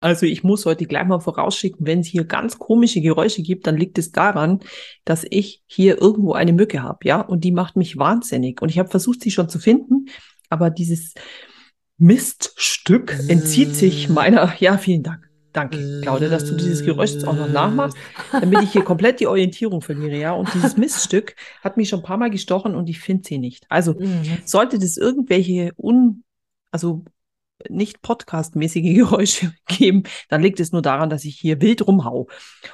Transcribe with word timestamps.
Also 0.00 0.24
ich 0.24 0.42
muss 0.42 0.64
heute 0.64 0.86
gleich 0.86 1.06
mal 1.06 1.20
vorausschicken, 1.20 1.86
wenn 1.86 2.00
es 2.00 2.06
hier 2.06 2.24
ganz 2.24 2.58
komische 2.58 3.02
Geräusche 3.02 3.42
gibt, 3.42 3.66
dann 3.66 3.76
liegt 3.76 3.98
es 3.98 4.12
daran, 4.12 4.60
dass 5.04 5.26
ich 5.28 5.62
hier 5.66 6.00
irgendwo 6.00 6.32
eine 6.32 6.54
Mücke 6.54 6.82
habe, 6.82 7.00
ja, 7.04 7.20
und 7.20 7.44
die 7.44 7.52
macht 7.52 7.76
mich 7.76 7.98
wahnsinnig. 7.98 8.62
Und 8.62 8.70
ich 8.70 8.78
habe 8.78 8.88
versucht, 8.88 9.22
sie 9.22 9.30
schon 9.30 9.50
zu 9.50 9.58
finden, 9.58 10.06
aber 10.48 10.70
dieses 10.70 11.14
Miststück 11.98 13.18
entzieht 13.28 13.74
sich 13.74 14.08
meiner. 14.08 14.54
Ja, 14.60 14.78
vielen 14.78 15.02
Dank. 15.02 15.30
Danke, 15.52 16.00
Claudia, 16.02 16.28
dass 16.28 16.44
du 16.44 16.54
dieses 16.54 16.84
Geräusch 16.84 17.10
jetzt 17.12 17.26
auch 17.26 17.34
noch 17.34 17.48
nachmachst, 17.48 17.96
damit 18.32 18.62
ich 18.62 18.70
hier 18.70 18.84
komplett 18.84 19.18
die 19.18 19.26
Orientierung 19.26 19.82
verliere, 19.82 20.16
ja. 20.16 20.32
Und 20.32 20.52
dieses 20.54 20.76
Miststück 20.76 21.34
hat 21.62 21.76
mich 21.76 21.88
schon 21.88 22.00
ein 22.00 22.04
paar 22.04 22.18
Mal 22.18 22.30
gestochen 22.30 22.76
und 22.76 22.88
ich 22.88 23.00
finde 23.00 23.24
sie 23.26 23.38
nicht. 23.38 23.66
Also 23.68 23.96
sollte 24.44 24.78
das 24.78 24.96
irgendwelche 24.96 25.72
un, 25.76 26.22
also 26.70 27.04
nicht 27.68 28.02
podcastmäßige 28.02 28.94
Geräusche 28.94 29.52
geben, 29.66 30.04
dann 30.28 30.42
liegt 30.42 30.60
es 30.60 30.72
nur 30.72 30.82
daran, 30.82 31.10
dass 31.10 31.24
ich 31.24 31.36
hier 31.36 31.60
wild 31.60 31.86
rumhau. 31.86 32.28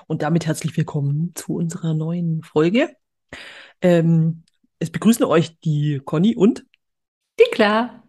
Und 0.06 0.22
damit 0.22 0.46
herzlich 0.46 0.76
willkommen 0.76 1.32
zu 1.34 1.54
unserer 1.54 1.94
neuen 1.94 2.42
Folge. 2.42 2.96
Ähm, 3.82 4.44
es 4.78 4.90
begrüßen 4.90 5.24
euch 5.24 5.58
die 5.60 6.00
Conny 6.04 6.36
und 6.36 6.64
Die 7.38 7.50
klar. 7.50 8.05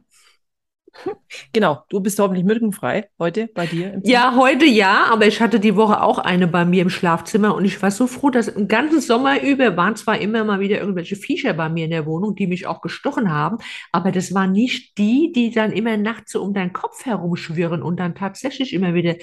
Genau, 1.54 1.84
du 1.90 2.00
bist 2.00 2.20
hoffentlich 2.20 2.46
mückenfrei 2.46 3.10
heute 3.20 3.48
bei 3.54 3.66
dir. 3.66 3.94
Im. 3.94 4.02
Ja, 4.04 4.36
heute 4.36 4.66
ja, 4.66 5.06
aber 5.10 5.28
ich 5.28 5.42
hatte 5.42 5.60
die 5.60 5.76
Woche 5.76 6.02
auch 6.02 6.18
eine 6.20 6.48
bei 6.48 6.66
mir 6.66 6.82
im 6.82 6.90
Schlafzimmer 6.90 7.56
und 7.56 7.66
ich 7.66 7.82
war 7.82 7.92
so 7.92 8.08
froh, 8.08 8.30
dass 8.30 8.48
im 8.48 8.68
ganzen 8.68 9.02
Sommer 9.02 9.42
über 9.42 9.76
waren 9.78 9.96
zwar 9.96 10.20
immer 10.20 10.44
mal 10.44 10.60
wieder 10.60 10.80
irgendwelche 10.80 11.16
Viecher 11.16 11.54
bei 11.54 11.70
mir 11.70 11.86
in 11.86 11.92
der 11.92 12.06
Wohnung, 12.06 12.36
die 12.36 12.48
mich 12.48 12.68
auch 12.68 12.82
gestochen 12.82 13.32
haben, 13.32 13.58
aber 13.92 14.12
das 14.12 14.34
waren 14.34 14.52
nicht 14.52 14.98
die, 14.98 15.32
die 15.34 15.52
dann 15.52 15.72
immer 15.72 15.98
nachts 15.98 16.32
so 16.32 16.44
um 16.44 16.54
deinen 16.54 16.74
Kopf 16.74 17.06
herumschwirren 17.06 17.82
und 17.82 18.00
dann 18.00 18.16
tatsächlich 18.16 18.74
immer 18.74 18.94
wieder 18.94 19.16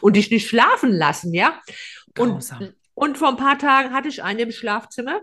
und 0.00 0.16
dich 0.16 0.30
nicht 0.30 0.48
schlafen 0.48 0.92
lassen, 0.92 1.34
ja? 1.34 1.60
Und, 2.18 2.50
und 2.94 3.18
vor 3.18 3.28
ein 3.28 3.36
paar 3.36 3.58
Tagen 3.58 3.92
hatte 3.92 4.08
ich 4.08 4.22
eine 4.22 4.42
im 4.42 4.50
Schlafzimmer 4.50 5.20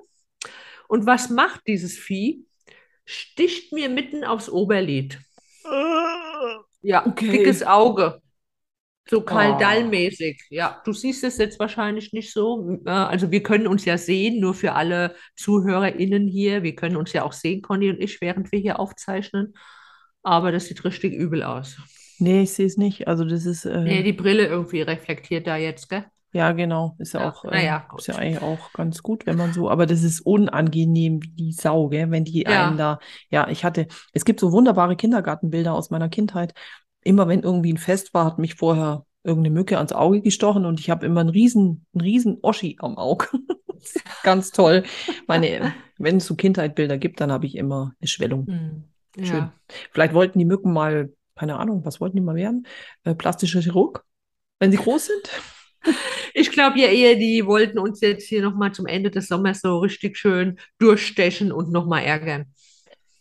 und 0.88 1.06
was 1.06 1.30
macht 1.30 1.62
dieses 1.68 1.98
Vieh? 1.98 2.46
Sticht 3.06 3.74
mir 3.74 3.90
mitten 3.90 4.24
aufs 4.24 4.50
Oberlid. 4.50 5.20
Ja, 6.82 7.06
Okay. 7.08 7.32
dickes 7.32 7.64
Auge. 7.64 8.22
So 9.10 9.18
Oh. 9.20 9.22
kaldallmäßig. 9.22 10.42
Ja, 10.50 10.82
du 10.86 10.94
siehst 10.94 11.24
es 11.26 11.38
jetzt 11.38 11.60
wahrscheinlich 11.60 12.14
nicht 12.14 12.32
so. 12.32 12.80
Äh, 12.86 12.90
Also 12.90 13.32
wir 13.32 13.44
können 13.44 13.68
uns 13.68 13.84
ja 13.86 13.98
sehen, 13.98 14.40
nur 14.40 14.54
für 14.54 14.74
alle 14.74 15.16
ZuhörerInnen 15.36 16.28
hier. 16.28 16.64
Wir 16.64 16.76
können 16.76 16.96
uns 16.96 17.12
ja 17.14 17.24
auch 17.24 17.34
sehen, 17.34 17.62
Conny 17.62 17.90
und 17.90 18.00
ich, 18.02 18.22
während 18.22 18.52
wir 18.52 18.60
hier 18.60 18.80
aufzeichnen. 18.80 19.54
Aber 20.24 20.52
das 20.54 20.66
sieht 20.68 20.86
richtig 20.86 21.14
übel 21.14 21.44
aus. 21.44 21.78
Nee, 22.20 22.44
ich 22.44 22.54
sehe 22.54 22.66
es 22.68 22.78
nicht. 22.78 23.08
Also 23.08 23.26
das 23.26 23.46
ist, 23.46 23.66
äh, 23.66 23.82
Nee, 23.82 24.04
die 24.04 24.14
Brille 24.14 24.46
irgendwie 24.48 24.82
reflektiert 24.82 25.48
da 25.48 25.58
jetzt, 25.58 25.90
gell? 25.90 26.06
Ja 26.34 26.52
genau, 26.52 26.96
ist 27.00 27.14
ja, 27.14 27.22
Ja, 27.22 27.30
auch, 27.30 27.46
äh, 27.46 27.52
naja, 27.52 27.88
ist 27.98 28.08
ja 28.08 28.16
eigentlich 28.16 28.42
auch 28.42 28.74
ganz 28.74 29.02
gut, 29.04 29.26
wenn 29.26 29.38
man 29.38 29.54
so, 29.54 29.70
aber 29.70 29.86
das 29.86 30.04
ist 30.04 30.22
unangenehm 30.22 31.22
wie 31.24 31.30
die 31.30 31.52
Sau, 31.54 31.90
gell, 31.90 32.12
wenn 32.12 32.26
die 32.26 32.44
Ja. 32.44 32.68
einen 32.68 32.78
da, 32.78 33.00
ja, 33.30 33.48
ich 33.50 33.64
hatte, 33.64 33.88
es 34.14 34.26
gibt 34.26 34.40
so 34.40 34.52
wunderbare 34.52 34.96
Kindergartenbilder 34.96 35.74
aus 35.74 35.90
meiner 35.90 36.10
Kindheit. 36.10 36.54
Immer 37.04 37.28
wenn 37.28 37.42
irgendwie 37.44 37.74
ein 37.74 37.78
Fest 37.78 38.14
war, 38.14 38.26
hat 38.26 38.40
mich 38.40 38.56
vorher 38.56 39.06
irgendeine 39.24 39.54
Mücke 39.54 39.78
ans 39.78 39.94
Auge 39.94 40.22
gestochen 40.22 40.66
und 40.66 40.80
ich 40.80 40.90
habe 40.90 41.06
immer 41.06 41.22
einen 41.22 41.30
riesen, 41.30 41.86
einen 41.94 42.02
riesen 42.02 42.40
Oschi 42.42 42.78
am 42.80 42.98
Auge. 42.98 43.28
Ganz 44.24 44.52
toll. 44.52 44.84
Meine, 45.28 45.74
wenn 45.98 46.18
es 46.18 46.26
so 46.26 46.36
Kindheitbilder 46.36 46.98
gibt, 46.98 47.22
dann 47.22 47.32
habe 47.32 47.46
ich 47.46 47.56
immer 47.56 47.94
eine 48.00 48.08
Schwellung. 48.08 48.48
Hm, 48.48 48.84
Schön. 49.16 49.26
ja. 49.40 49.54
Vielleicht 49.92 50.14
wollten 50.14 50.40
die 50.40 50.46
Mücken 50.46 50.74
mal, 50.74 51.14
keine 51.36 51.58
Ahnung, 51.58 51.86
was 51.86 52.00
wollten 52.02 52.18
die 52.18 52.22
mal 52.22 52.36
werden? 52.36 52.68
Äh, 53.04 53.16
plastischer 53.16 53.62
Chirurg, 53.62 54.04
wenn 54.60 54.72
sie 54.72 54.78
groß 54.78 55.06
sind? 55.08 55.30
Ich 56.34 56.52
glaube 56.52 56.80
ja 56.80 56.88
eher, 56.88 57.16
die 57.16 57.46
wollten 57.46 57.78
uns 57.80 58.02
jetzt 58.02 58.28
hier 58.28 58.42
nochmal 58.42 58.72
zum 58.72 58.86
Ende 58.86 59.12
des 59.12 59.28
Sommers 59.28 59.62
so 59.62 59.80
richtig 59.80 60.18
schön 60.18 60.58
durchstechen 60.80 61.52
und 61.52 61.72
nochmal 61.72 62.04
ärgern. 62.04 62.46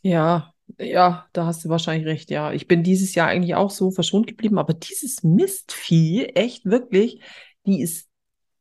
Ja, 0.02 0.52
ja, 0.78 1.26
da 1.32 1.46
hast 1.46 1.64
du 1.64 1.68
wahrscheinlich 1.68 2.06
recht. 2.06 2.30
Ja, 2.30 2.52
ich 2.52 2.66
bin 2.68 2.82
dieses 2.82 3.14
Jahr 3.14 3.28
eigentlich 3.28 3.54
auch 3.54 3.70
so 3.70 3.90
verschont 3.90 4.26
geblieben, 4.26 4.58
aber 4.58 4.74
dieses 4.74 5.22
Mistvieh, 5.22 6.24
echt 6.34 6.64
wirklich, 6.64 7.20
die 7.66 7.82
ist 7.82 8.08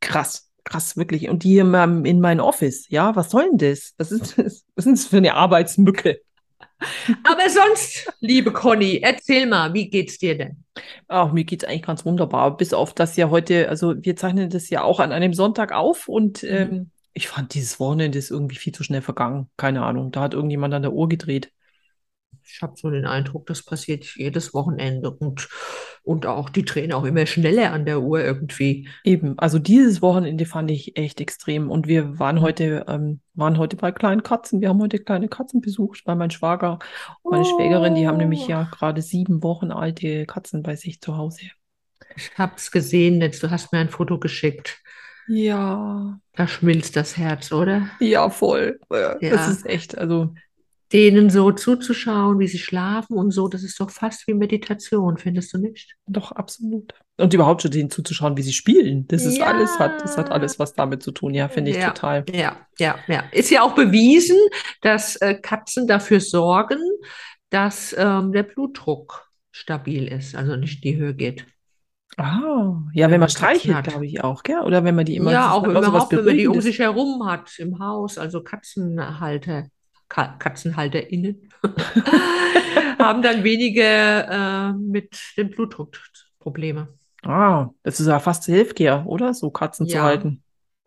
krass, 0.01 0.51
krass, 0.63 0.97
wirklich. 0.97 1.29
Und 1.29 1.43
die 1.43 1.51
hier 1.51 1.61
in 1.61 1.71
meinem- 1.71 2.05
in 2.05 2.19
mein 2.19 2.39
Office, 2.39 2.87
ja, 2.89 3.15
was 3.15 3.31
soll 3.31 3.49
denn 3.49 3.57
das? 3.57 3.93
Was 3.97 4.11
ist 4.11 4.37
das? 4.37 4.65
Was 4.75 4.85
ist 4.85 5.03
das 5.03 5.05
für 5.07 5.17
eine 5.17 5.35
Arbeitsmücke? 5.35 6.21
Aber 7.23 7.49
sonst, 7.49 8.11
liebe 8.19 8.51
Conny, 8.51 8.99
erzähl 9.03 9.45
mal, 9.45 9.73
wie 9.73 9.89
geht's 9.89 10.17
dir 10.17 10.37
denn? 10.37 10.63
Ach, 11.07 11.31
mir 11.31 11.43
geht's 11.43 11.63
eigentlich 11.63 11.83
ganz 11.83 12.05
wunderbar, 12.05 12.57
bis 12.57 12.73
auf 12.73 12.93
das 12.93 13.15
ja 13.17 13.29
heute, 13.29 13.69
also 13.69 13.95
wir 13.97 14.15
zeichnen 14.15 14.49
das 14.49 14.69
ja 14.69 14.83
auch 14.83 14.99
an 14.99 15.11
einem 15.11 15.33
Sonntag 15.33 15.71
auf 15.73 16.07
und 16.07 16.43
ähm, 16.43 16.89
ich 17.13 17.27
fand 17.27 17.53
dieses 17.53 17.79
Wochenende 17.79 18.17
ist 18.17 18.31
irgendwie 18.31 18.55
viel 18.55 18.73
zu 18.73 18.83
schnell 18.83 19.01
vergangen. 19.01 19.49
Keine 19.57 19.83
Ahnung, 19.83 20.11
da 20.11 20.21
hat 20.21 20.33
irgendjemand 20.33 20.73
an 20.73 20.81
der 20.81 20.93
Uhr 20.93 21.09
gedreht. 21.09 21.51
Ich 22.43 22.61
habe 22.61 22.73
so 22.75 22.89
den 22.89 23.05
Eindruck, 23.05 23.47
das 23.47 23.63
passiert 23.63 24.03
jedes 24.15 24.53
Wochenende 24.53 25.11
und, 25.11 25.47
und 26.03 26.25
auch 26.25 26.49
die 26.49 26.65
drehen 26.65 26.91
auch 26.91 27.03
immer 27.05 27.25
schneller 27.25 27.71
an 27.71 27.85
der 27.85 28.01
Uhr 28.01 28.21
irgendwie. 28.23 28.89
Eben, 29.03 29.37
also 29.39 29.57
dieses 29.59 30.01
Wochenende 30.01 30.45
fand 30.45 30.69
ich 30.71 30.97
echt 30.97 31.21
extrem. 31.21 31.69
Und 31.69 31.87
wir 31.87 32.19
waren 32.19 32.35
Mhm. 32.37 32.41
heute, 32.41 32.85
ähm, 32.87 33.21
waren 33.35 33.57
heute 33.57 33.77
bei 33.77 33.91
kleinen 33.91 34.23
Katzen. 34.23 34.59
Wir 34.61 34.69
haben 34.69 34.81
heute 34.81 34.99
kleine 34.99 35.29
Katzen 35.29 35.61
besucht, 35.61 36.03
bei 36.03 36.15
meinem 36.15 36.31
Schwager, 36.31 36.79
meine 37.23 37.45
Schwägerin, 37.45 37.95
die 37.95 38.07
haben 38.07 38.17
nämlich 38.17 38.47
Oh. 38.47 38.49
ja 38.49 38.63
gerade 38.63 39.01
sieben 39.01 39.43
Wochen 39.43 39.71
alte 39.71 40.25
Katzen 40.25 40.63
bei 40.63 40.75
sich 40.75 40.99
zu 41.01 41.17
Hause. 41.17 41.41
Ich 42.15 42.37
habe 42.37 42.53
es 42.57 42.71
gesehen, 42.71 43.21
jetzt, 43.21 43.41
du 43.43 43.49
hast 43.51 43.71
mir 43.71 43.79
ein 43.79 43.89
Foto 43.89 44.19
geschickt. 44.19 44.81
Ja, 45.27 46.19
Da 46.33 46.47
schmilzt 46.47 46.95
das 46.95 47.15
Herz, 47.17 47.51
oder? 47.51 47.89
ja, 47.99 48.29
voll. 48.29 48.79
Äh, 48.89 49.15
Das 49.29 49.47
Ja. 49.47 49.51
ist 49.51 49.65
echt, 49.65 49.97
also 49.97 50.33
Denen 50.93 51.29
so 51.29 51.51
zuzuschauen, 51.51 52.39
wie 52.39 52.47
sie 52.47 52.57
schlafen 52.57 53.17
und 53.17 53.31
so, 53.31 53.47
das 53.47 53.63
ist 53.63 53.79
doch 53.79 53.89
fast 53.89 54.27
wie 54.27 54.33
Meditation, 54.33 55.17
findest 55.17 55.53
du 55.53 55.57
nicht? 55.57 55.95
doch 56.05 56.31
absolut. 56.33 56.93
Und 57.17 57.33
überhaupt 57.33 57.61
schon 57.61 57.71
denen 57.71 57.89
zuzuschauen, 57.89 58.35
wie 58.35 58.41
sie 58.41 58.51
spielen. 58.51 59.07
Das 59.07 59.25
ist 59.25 59.41
alles, 59.41 59.79
hat, 59.79 60.03
das 60.03 60.17
hat 60.17 60.27
Ja. 60.27 60.33
alles 60.33 60.59
was 60.59 60.73
damit 60.73 61.01
zu 61.03 61.11
tun. 61.11 61.33
Ja, 61.33 61.47
finde 61.47 61.71
ich 61.71 61.77
Ja. 61.77 61.91
total. 61.91 62.25
Ja, 62.33 62.57
ja, 62.79 62.95
ja. 63.07 63.23
Ist 63.31 63.51
ja 63.51 63.61
auch 63.61 63.75
bewiesen, 63.75 64.37
dass 64.81 65.15
äh, 65.17 65.35
Katzen 65.35 65.87
dafür 65.87 66.19
sorgen, 66.19 66.79
dass 67.49 67.95
ähm, 67.97 68.31
der 68.33 68.43
Blutdruck 68.43 69.29
stabil 69.51 70.07
ist, 70.07 70.35
also 70.35 70.55
nicht 70.55 70.83
in 70.83 70.91
die 70.91 70.97
Höhe 70.97 71.13
geht. 71.13 71.45
Ah, 72.17 72.73
ja, 72.93 73.05
Wenn 73.05 73.11
wenn 73.11 73.11
man 73.11 73.19
man 73.21 73.29
streichelt, 73.29 73.77
hat. 73.77 73.87
glaube 73.87 74.05
ich 74.05 74.23
auch, 74.23 74.43
gell? 74.43 74.59
Oder 74.59 74.83
wenn 74.83 74.95
man 74.95 75.05
die 75.05 75.15
immer, 75.15 75.31
Ja, 75.31 75.51
auch 75.51 75.65
überhaupt, 75.65 76.11
wenn 76.11 76.25
man 76.25 76.37
die 76.37 76.47
um 76.47 76.59
sich 76.59 76.79
herum 76.79 77.25
hat 77.25 77.57
im 77.57 77.79
Haus, 77.79 78.17
also 78.17 78.43
Katzenhalter, 78.43 79.67
Ka 80.11 80.35
KatzenhalterInnen, 80.39 81.49
haben 82.99 83.21
dann 83.21 83.45
weniger 83.45 84.69
äh, 84.69 84.73
mit 84.73 85.17
dem 85.37 85.49
Blutdruck 85.51 85.97
Probleme. 86.39 86.89
Ah, 87.23 87.69
das 87.83 87.99
ist 88.01 88.07
ja 88.07 88.19
fast 88.19 88.43
Selfcare, 88.43 89.05
oder? 89.05 89.33
So 89.33 89.51
Katzen 89.51 89.87
zu 89.87 89.95
Ja. 89.95 90.03
halten. 90.03 90.43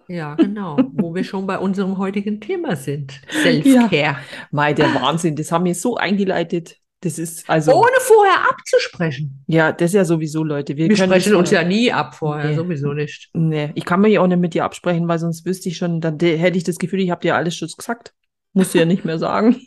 Ja, 0.09 0.35
genau, 0.35 0.77
wo 0.93 1.15
wir 1.15 1.25
schon 1.25 1.47
bei 1.47 1.59
unserem 1.59 1.97
heutigen 1.97 2.39
Thema 2.39 2.77
sind. 2.77 3.19
Self-Care. 3.31 4.19
Mei, 4.51 4.75
der 4.75 4.95
Wahnsinn, 4.95 5.37
das 5.37 5.51
haben 5.51 5.65
wir 5.65 5.75
so 5.75 5.97
eingeleitet. 5.97 6.77
Das 7.01 7.19
ist 7.19 7.49
also, 7.49 7.73
Ohne 7.73 7.97
vorher 8.01 8.51
abzusprechen. 8.51 9.43
ja, 9.47 9.73
das 9.73 9.91
ist 9.91 9.95
ja 9.95 10.05
sowieso, 10.05 10.45
Leute. 10.45 10.77
Wir 10.77 10.89
Wir 10.91 10.97
sprechen 10.99 11.35
uns 11.35 11.51
ja 11.51 11.65
nie 11.65 11.91
ab 11.91 12.15
vorher, 12.15 12.51
Nee. 12.51 12.57
sowieso 12.57 12.93
nicht. 12.93 13.31
Nee, 13.33 13.71
ich 13.75 13.87
kann 13.87 14.03
mich 14.03 14.19
auch 14.19 14.27
nicht 14.27 14.39
mit 14.41 14.53
dir 14.53 14.65
absprechen, 14.65 15.09
weil 15.09 15.19
sonst 15.19 15.47
wüsste 15.47 15.71
ich 15.71 15.79
schon, 15.79 16.03
dann 16.03 16.19
hätte 16.21 16.59
ich 16.59 16.65
das 16.65 16.77
Gefühl, 16.77 17.01
ich 17.01 17.11
habe 17.11 17.23
dir 17.23 17.37
alles 17.37 17.57
schon 17.57 17.69
gesagt. 17.75 18.13
Musst 18.55 18.73
du 18.75 18.79
ja 18.79 18.85
nicht 18.85 19.05
mehr 19.05 19.19
sagen. 19.19 19.61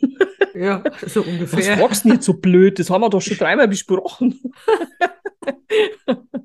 Ja, 0.54 0.82
so 1.06 1.20
Was 1.20 1.28
ungefähr. 1.28 1.76
fragst 1.78 2.02
du 2.04 2.08
denn 2.08 2.16
jetzt 2.16 2.26
so 2.26 2.32
blöd? 2.34 2.80
Das 2.80 2.90
haben 2.90 3.02
wir 3.02 3.10
doch 3.10 3.20
schon 3.20 3.36
dreimal 3.36 3.68
besprochen. 3.68 4.40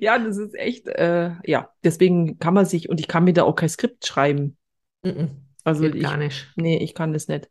Ja, 0.00 0.18
das 0.18 0.38
ist 0.38 0.54
echt, 0.54 0.86
äh, 0.86 1.32
ja, 1.44 1.68
deswegen 1.84 2.38
kann 2.38 2.54
man 2.54 2.64
sich, 2.66 2.88
und 2.88 3.00
ich 3.00 3.08
kann 3.08 3.24
mir 3.24 3.32
da 3.32 3.42
auch 3.42 3.54
kein 3.56 3.68
Skript 3.68 4.06
schreiben. 4.06 4.56
Mhm. 5.02 5.30
Also 5.64 5.82
Geht 5.82 5.96
ich, 5.96 6.02
gar 6.02 6.16
nicht. 6.16 6.50
nee, 6.56 6.78
ich 6.78 6.94
kann 6.94 7.12
das 7.12 7.28
nicht. 7.28 7.50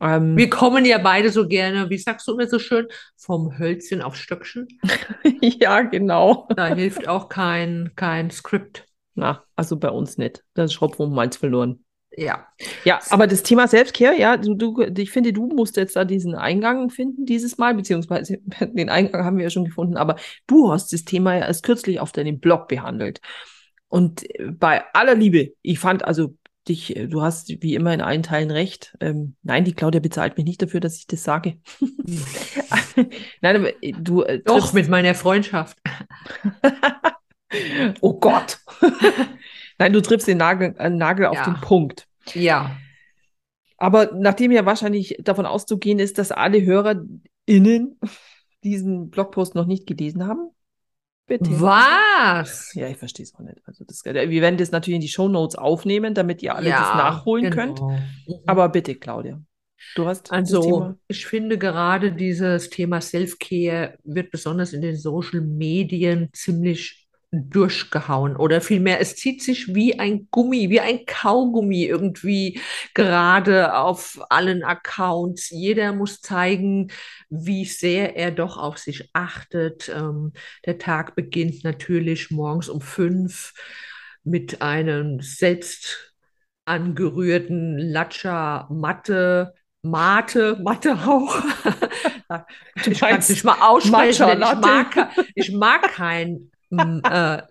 Ähm, 0.00 0.36
Wir 0.36 0.50
kommen 0.50 0.84
ja 0.84 0.98
beide 0.98 1.30
so 1.30 1.46
gerne, 1.46 1.88
wie 1.88 1.98
sagst 1.98 2.26
du 2.26 2.32
immer 2.32 2.48
so 2.48 2.58
schön, 2.58 2.88
vom 3.16 3.58
Hölzchen 3.58 4.02
auf 4.02 4.16
Stöckchen. 4.16 4.66
ja, 5.40 5.82
genau. 5.82 6.48
Da 6.56 6.74
hilft 6.74 7.06
auch 7.08 7.28
kein, 7.28 7.92
kein 7.94 8.30
Skript. 8.30 8.86
Na, 9.14 9.44
also 9.54 9.76
bei 9.78 9.90
uns 9.90 10.18
nicht. 10.18 10.42
Das 10.54 10.72
ist 10.72 10.82
und 10.82 11.12
Malz 11.12 11.36
verloren. 11.36 11.84
Ja. 12.16 12.46
Ja, 12.84 13.00
aber 13.10 13.26
das 13.26 13.42
Thema 13.42 13.68
Selbstcare, 13.68 14.18
ja, 14.18 14.36
du, 14.36 14.54
du, 14.54 14.82
ich 14.96 15.10
finde, 15.10 15.32
du 15.32 15.46
musst 15.46 15.76
jetzt 15.76 15.96
da 15.96 16.04
diesen 16.04 16.34
Eingang 16.34 16.90
finden 16.90 17.24
dieses 17.24 17.58
Mal, 17.58 17.74
beziehungsweise 17.74 18.38
den 18.60 18.90
Eingang 18.90 19.24
haben 19.24 19.36
wir 19.38 19.44
ja 19.44 19.50
schon 19.50 19.64
gefunden, 19.64 19.96
aber 19.96 20.16
du 20.46 20.70
hast 20.70 20.92
das 20.92 21.04
Thema 21.04 21.34
ja 21.36 21.46
erst 21.46 21.64
kürzlich 21.64 22.00
auf 22.00 22.12
deinem 22.12 22.38
Blog 22.40 22.68
behandelt. 22.68 23.20
Und 23.88 24.24
bei 24.58 24.82
aller 24.94 25.14
Liebe, 25.14 25.52
ich 25.62 25.78
fand 25.78 26.04
also 26.04 26.34
dich, 26.68 26.94
du 27.08 27.22
hast 27.22 27.50
wie 27.62 27.74
immer 27.74 27.92
in 27.92 28.00
allen 28.00 28.22
Teilen 28.22 28.50
recht. 28.50 28.96
Ähm, 29.00 29.36
nein, 29.42 29.64
die 29.64 29.74
Claudia 29.74 30.00
bezahlt 30.00 30.36
mich 30.36 30.46
nicht 30.46 30.62
dafür, 30.62 30.80
dass 30.80 30.96
ich 30.96 31.06
das 31.06 31.24
sage. 31.24 31.58
nein, 33.40 33.56
aber 33.56 33.72
du. 33.98 34.22
Äh, 34.22 34.40
Doch, 34.40 34.72
mit 34.72 34.88
meiner 34.88 35.14
Freundschaft. 35.14 35.76
oh 38.00 38.18
Gott. 38.18 38.58
Nein, 39.82 39.92
du 39.92 40.00
triffst 40.00 40.28
den 40.28 40.38
Nagel, 40.38 40.76
äh, 40.78 40.88
Nagel 40.90 41.26
auf 41.26 41.42
den 41.42 41.54
Punkt. 41.54 42.06
Ja. 42.34 42.76
Aber 43.78 44.12
nachdem 44.14 44.52
ja 44.52 44.64
wahrscheinlich 44.64 45.16
davon 45.24 45.44
auszugehen 45.44 45.98
ist, 45.98 46.18
dass 46.18 46.30
alle 46.30 46.64
HörerInnen 46.64 47.98
diesen 48.62 49.10
Blogpost 49.10 49.56
noch 49.56 49.66
nicht 49.66 49.88
gelesen 49.88 50.24
haben, 50.24 50.50
bitte. 51.26 51.60
Was? 51.60 52.72
Ja, 52.74 52.86
ich 52.86 52.96
verstehe 52.96 53.24
es 53.24 53.34
auch 53.34 53.40
nicht. 53.40 53.58
Also 53.64 53.84
das, 53.84 54.04
wir 54.04 54.40
werden 54.40 54.56
das 54.56 54.70
natürlich 54.70 54.94
in 54.94 55.00
die 55.00 55.08
Show 55.08 55.26
Notes 55.26 55.56
aufnehmen, 55.56 56.14
damit 56.14 56.44
ihr 56.44 56.54
alle 56.54 56.68
ja, 56.68 56.78
das 56.78 56.94
nachholen 56.94 57.50
genau. 57.50 57.56
könnt. 57.56 57.80
Mhm. 57.82 58.34
Aber 58.46 58.68
bitte, 58.68 58.94
Claudia. 58.94 59.42
Du 59.96 60.06
hast 60.06 60.30
also, 60.30 60.94
ich 61.08 61.26
finde 61.26 61.58
gerade 61.58 62.12
dieses 62.12 62.70
Thema 62.70 63.00
Self-Care 63.00 63.98
wird 64.04 64.30
besonders 64.30 64.74
in 64.74 64.80
den 64.80 64.94
Social 64.94 65.40
Medien 65.40 66.28
ziemlich 66.32 67.01
durchgehauen 67.32 68.36
oder 68.36 68.60
vielmehr, 68.60 69.00
es 69.00 69.16
zieht 69.16 69.42
sich 69.42 69.74
wie 69.74 69.98
ein 69.98 70.28
Gummi, 70.30 70.68
wie 70.68 70.80
ein 70.80 71.06
Kaugummi 71.06 71.84
irgendwie 71.84 72.60
gerade 72.92 73.74
auf 73.74 74.20
allen 74.28 74.62
Accounts. 74.62 75.48
Jeder 75.48 75.94
muss 75.94 76.20
zeigen, 76.20 76.92
wie 77.30 77.64
sehr 77.64 78.16
er 78.16 78.32
doch 78.32 78.58
auf 78.58 78.76
sich 78.76 79.08
achtet. 79.14 79.88
Ähm, 79.88 80.34
der 80.66 80.76
Tag 80.78 81.16
beginnt 81.16 81.64
natürlich 81.64 82.30
morgens 82.30 82.68
um 82.68 82.82
fünf 82.82 83.54
mit 84.24 84.60
einem 84.60 85.20
selbst 85.20 86.14
angerührten 86.66 87.78
Latscha 87.78 88.68
Matte. 88.70 89.54
Mate, 89.84 90.58
Mate 90.62 90.94
auch. 90.94 91.42
ich 92.86 93.00
kann 93.00 93.18
es 93.18 93.30
nicht 93.30 93.42
mal 93.42 93.56
aussprechen. 93.60 94.28
Ich 94.30 94.60
mag, 94.60 95.10
ich 95.34 95.52
mag 95.52 95.82
kein 95.94 96.52
äh. 96.78 97.42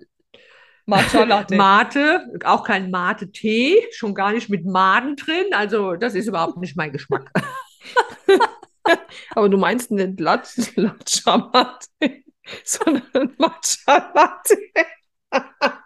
Mate, 0.86 2.28
auch 2.44 2.64
kein 2.64 2.92
Mate-Tee, 2.92 3.88
schon 3.92 4.14
gar 4.14 4.34
nicht 4.34 4.50
mit 4.50 4.66
Maden 4.66 5.16
drin. 5.16 5.54
Also 5.54 5.96
das 5.96 6.16
ist 6.16 6.28
überhaupt 6.28 6.58
nicht 6.58 6.76
mein 6.76 6.92
Geschmack. 6.92 7.32
Aber 9.36 9.48
du 9.48 9.58
meinst 9.58 9.92
nicht 9.92 10.20
Latscha 10.20 11.38
Mate, 11.38 11.88
sondern 12.64 13.36
Matcha 13.38 14.12
Latte. 14.14 14.58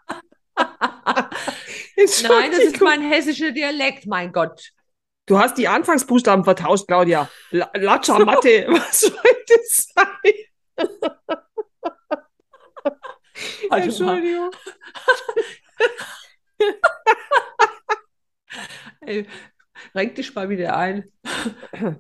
Nein, 1.98 2.52
das 2.52 2.60
ist 2.60 2.82
mein 2.82 3.02
hessischer 3.02 3.52
Dialekt, 3.52 4.06
mein 4.08 4.32
Gott. 4.32 4.72
Du 5.28 5.40
hast 5.40 5.58
die 5.58 5.68
Anfangsbuchstaben 5.68 6.44
vertauscht, 6.44 6.88
Claudia. 6.88 7.30
Latscha 7.52 8.20
Matte, 8.20 8.66
was 8.70 9.02
soll 9.02 9.14
das 9.48 9.90
sein? 9.94 10.34
Entschuldigung. 13.72 14.52
Ey, 19.02 19.28
renk 19.94 20.16
dich 20.16 20.34
mal 20.34 20.50
wieder 20.50 20.76
ein. 20.78 21.06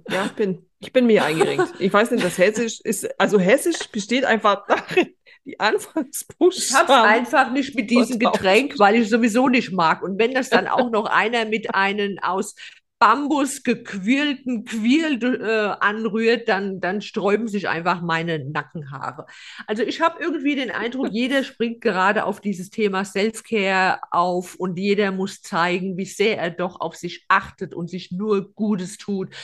Ja, 0.10 0.26
ich 0.26 0.32
bin, 0.32 0.70
ich 0.80 0.92
bin 0.94 1.06
mir 1.06 1.24
eingerenkt. 1.24 1.74
Ich 1.80 1.94
weiß 1.94 2.12
nicht, 2.12 2.24
das 2.24 2.38
Hessisch 2.38 2.80
ist, 2.82 3.20
also 3.20 3.40
Hessisch 3.40 3.90
besteht 3.92 4.26
einfach 4.26 4.66
darin, 4.68 5.14
die 5.46 5.60
Anfangsbuchstaben. 5.60 6.86
Ich 6.86 6.90
habe 6.90 6.94
es 6.94 7.34
einfach 7.34 7.52
nicht 7.52 7.76
mit 7.76 7.92
diesem 7.92 8.18
Getränk, 8.20 8.80
weil 8.80 8.96
ich 8.96 9.10
sowieso 9.10 9.50
nicht 9.50 9.72
mag. 9.72 10.02
Und 10.02 10.18
wenn 10.18 10.34
das 10.34 10.50
dann 10.50 10.68
auch 10.68 10.90
noch 10.90 11.06
einer 11.06 11.46
mit 11.46 11.76
einem 11.76 12.18
aus 12.22 12.56
Bambus 12.98 13.64
gequirlten 13.64 14.64
Quirl 14.64 15.22
äh, 15.24 15.76
anrührt, 15.80 16.48
dann, 16.48 16.80
dann 16.80 17.02
sträuben 17.02 17.48
sich 17.48 17.68
einfach 17.68 18.02
meine 18.02 18.40
Nackenhaare. 18.40 19.26
Also 19.68 19.84
ich 19.84 20.00
habe 20.00 20.22
irgendwie 20.24 20.56
den 20.56 20.72
Eindruck, 20.72 21.10
jeder 21.12 21.44
springt 21.44 21.82
gerade 21.82 22.24
auf 22.26 22.40
dieses 22.40 22.70
Thema 22.70 23.04
Selfcare 23.04 24.00
auf 24.12 24.56
und 24.56 24.78
jeder 24.78 25.12
muss 25.12 25.42
zeigen, 25.42 25.98
wie 25.98 26.06
sehr 26.06 26.38
er 26.38 26.52
doch 26.52 26.80
auf 26.80 26.96
sich 26.96 27.26
achtet 27.28 27.74
und 27.74 27.90
sich 27.90 28.12
nur 28.12 28.54
Gutes 28.54 28.98
tut. 28.98 29.36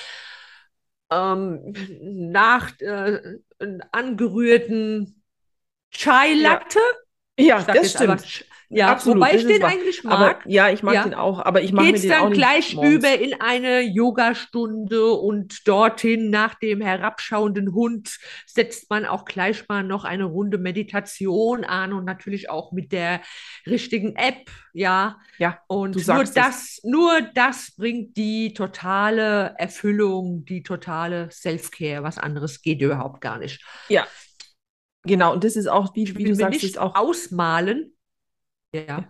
Ähm, 1.11 1.73
nach 2.31 2.79
äh, 2.79 3.19
angerührten 3.91 5.21
Chai 5.91 6.35
Latte. 6.35 6.79
Ja, 7.37 7.59
ja 7.59 7.63
das 7.63 7.91
stimmt. 7.91 8.45
Ja, 8.73 8.87
Absolut, 8.89 9.17
wobei 9.17 9.35
ich 9.35 9.45
den 9.45 9.63
eigentlich 9.63 10.01
mag. 10.05 10.13
Aber, 10.13 10.49
ja, 10.49 10.69
ich 10.69 10.81
mag 10.81 10.93
ja. 10.93 11.03
den 11.03 11.13
auch, 11.13 11.43
aber 11.43 11.61
ich 11.61 11.73
mache 11.73 11.87
mir 11.87 11.99
den 11.99 12.09
dann 12.09 12.21
auch 12.21 12.29
nicht 12.29 12.37
gleich 12.37 12.73
morgens. 12.73 12.95
über 12.95 13.19
in 13.19 13.41
eine 13.41 13.81
Yogastunde 13.81 15.11
und 15.11 15.67
dorthin 15.67 16.29
nach 16.29 16.55
dem 16.55 16.79
herabschauenden 16.79 17.73
Hund 17.73 18.17
setzt 18.45 18.89
man 18.89 19.05
auch 19.05 19.25
gleich 19.25 19.67
mal 19.67 19.83
noch 19.83 20.05
eine 20.05 20.23
Runde 20.23 20.57
Meditation 20.57 21.65
an 21.65 21.91
und 21.91 22.05
natürlich 22.05 22.49
auch 22.49 22.71
mit 22.71 22.93
der 22.93 23.19
richtigen 23.67 24.15
App, 24.15 24.49
ja. 24.71 25.19
Ja. 25.37 25.59
Und 25.67 26.07
nur 26.07 26.23
das, 26.23 26.31
das, 26.31 26.79
nur 26.83 27.19
das 27.33 27.73
bringt 27.75 28.15
die 28.15 28.53
totale 28.53 29.53
Erfüllung, 29.57 30.45
die 30.45 30.63
totale 30.63 31.29
Self-Care. 31.29 32.03
Was 32.03 32.17
anderes 32.17 32.61
geht 32.61 32.81
überhaupt 32.81 33.19
gar 33.19 33.37
nicht. 33.37 33.61
Ja, 33.89 34.07
Genau, 35.03 35.33
und 35.33 35.43
das 35.43 35.55
ist 35.55 35.67
auch, 35.67 35.95
wie, 35.95 36.15
wie 36.15 36.25
du 36.25 36.35
sagst, 36.35 36.63
ist 36.63 36.77
auch 36.77 36.93
ausmalen, 36.95 37.91
ja. 38.73 39.07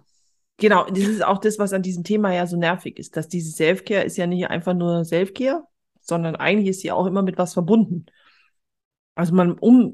Genau, 0.57 0.85
das 0.85 0.99
ist 1.05 1.23
auch 1.25 1.39
das, 1.39 1.57
was 1.57 1.73
an 1.73 1.81
diesem 1.81 2.03
Thema 2.03 2.33
ja 2.33 2.45
so 2.45 2.55
nervig 2.55 2.99
ist, 2.99 3.17
dass 3.17 3.27
diese 3.27 3.51
Selfcare 3.51 4.03
ist 4.03 4.17
ja 4.17 4.27
nicht 4.27 4.47
einfach 4.47 4.75
nur 4.75 5.05
Selfcare, 5.05 5.63
sondern 6.01 6.35
eigentlich 6.35 6.69
ist 6.69 6.81
sie 6.81 6.91
auch 6.91 7.07
immer 7.07 7.23
mit 7.23 7.37
was 7.37 7.53
verbunden. 7.53 8.05
Also 9.15 9.33
man, 9.33 9.57
um 9.57 9.93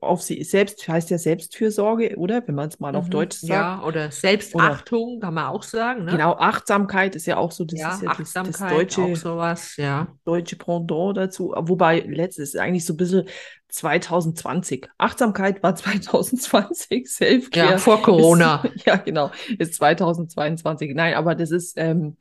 auf 0.00 0.22
sie 0.22 0.42
selbst, 0.44 0.86
heißt 0.88 1.10
ja 1.10 1.18
Selbstfürsorge, 1.18 2.16
oder? 2.16 2.46
Wenn 2.46 2.54
man 2.54 2.68
es 2.68 2.80
mal 2.80 2.92
mhm. 2.92 2.98
auf 2.98 3.10
Deutsch 3.10 3.38
sagt. 3.38 3.50
Ja, 3.50 3.82
oder 3.84 4.10
Selbstachtung, 4.10 5.16
oder, 5.16 5.26
kann 5.26 5.34
man 5.34 5.46
auch 5.46 5.62
sagen. 5.62 6.04
Ne? 6.04 6.12
Genau, 6.12 6.32
Achtsamkeit 6.34 7.16
ist 7.16 7.26
ja 7.26 7.36
auch 7.36 7.52
so, 7.52 7.64
das 7.64 7.78
ja, 7.78 7.94
ist 7.94 8.02
ja 8.02 8.10
Achtsamkeit, 8.10 8.54
das, 8.54 8.60
das 8.60 8.70
deutsche, 8.70 9.02
auch 9.02 9.16
sowas, 9.16 9.76
ja. 9.76 10.08
deutsche 10.24 10.56
Pendant 10.56 11.16
dazu. 11.16 11.54
Wobei, 11.56 12.00
letztes 12.00 12.54
ist 12.54 12.60
eigentlich 12.60 12.84
so 12.84 12.94
ein 12.94 12.96
bisschen 12.96 13.28
2020. 13.68 14.88
Achtsamkeit 14.98 15.62
war 15.62 15.74
2020, 15.76 17.10
Selfcare. 17.10 17.72
Ja, 17.72 17.78
vor 17.78 18.02
Corona. 18.02 18.64
Ist, 18.64 18.84
ja, 18.86 18.96
genau, 18.96 19.30
ist 19.58 19.74
2022. 19.74 20.94
Nein, 20.94 21.14
aber 21.14 21.34
das 21.34 21.50
ist, 21.50 21.74
ähm, 21.76 22.16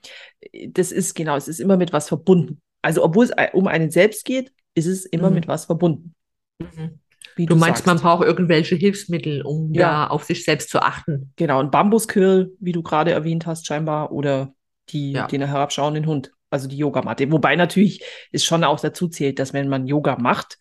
das 0.70 0.92
ist 0.92 1.13
genau, 1.13 1.36
es 1.36 1.48
ist 1.48 1.60
immer 1.60 1.77
mit 1.77 1.94
was 1.94 2.08
verbunden. 2.08 2.62
Also, 2.82 3.03
obwohl 3.03 3.25
es 3.25 3.32
um 3.53 3.68
einen 3.68 3.92
selbst 3.92 4.25
geht, 4.25 4.51
ist 4.75 4.86
es 4.86 5.06
immer 5.06 5.30
mhm. 5.30 5.36
mit 5.36 5.48
was 5.48 5.65
verbunden. 5.65 6.15
Mhm. 6.60 7.00
Wie 7.38 7.46
du, 7.46 7.53
du 7.53 7.60
meinst, 7.60 7.86
sagst. 7.86 7.88
man 7.88 8.00
braucht 8.00 8.25
irgendwelche 8.25 8.75
Hilfsmittel, 8.75 9.44
um 9.44 9.74
ja. 9.74 9.82
da 9.82 10.08
auf 10.08 10.24
sich 10.24 10.44
selbst 10.44 10.70
zu 10.70 10.82
achten. 10.82 11.32
Genau, 11.36 11.60
ein 11.60 11.72
Bambuskill, 11.72 12.56
wie 12.60 12.72
du 12.72 12.84
gerade 12.84 13.12
erwähnt 13.12 13.46
hast, 13.46 13.67
scheinbar, 13.67 14.12
oder 14.12 14.53
die, 14.89 15.13
ja. 15.13 15.27
den 15.27 15.44
herabschauenden 15.44 16.06
Hund, 16.06 16.32
also 16.50 16.67
die 16.67 16.77
Yogamatte. 16.77 17.32
Wobei 17.32 17.56
natürlich 17.56 18.03
es 18.32 18.44
schon 18.44 18.63
auch 18.63 18.79
dazu 18.79 19.08
zählt, 19.08 19.39
dass 19.39 19.53
wenn 19.53 19.70
man 19.70 19.88
Yoga 19.88 20.17
macht, 20.17 20.58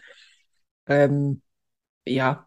ähm, 0.87 1.43
ja, 2.07 2.47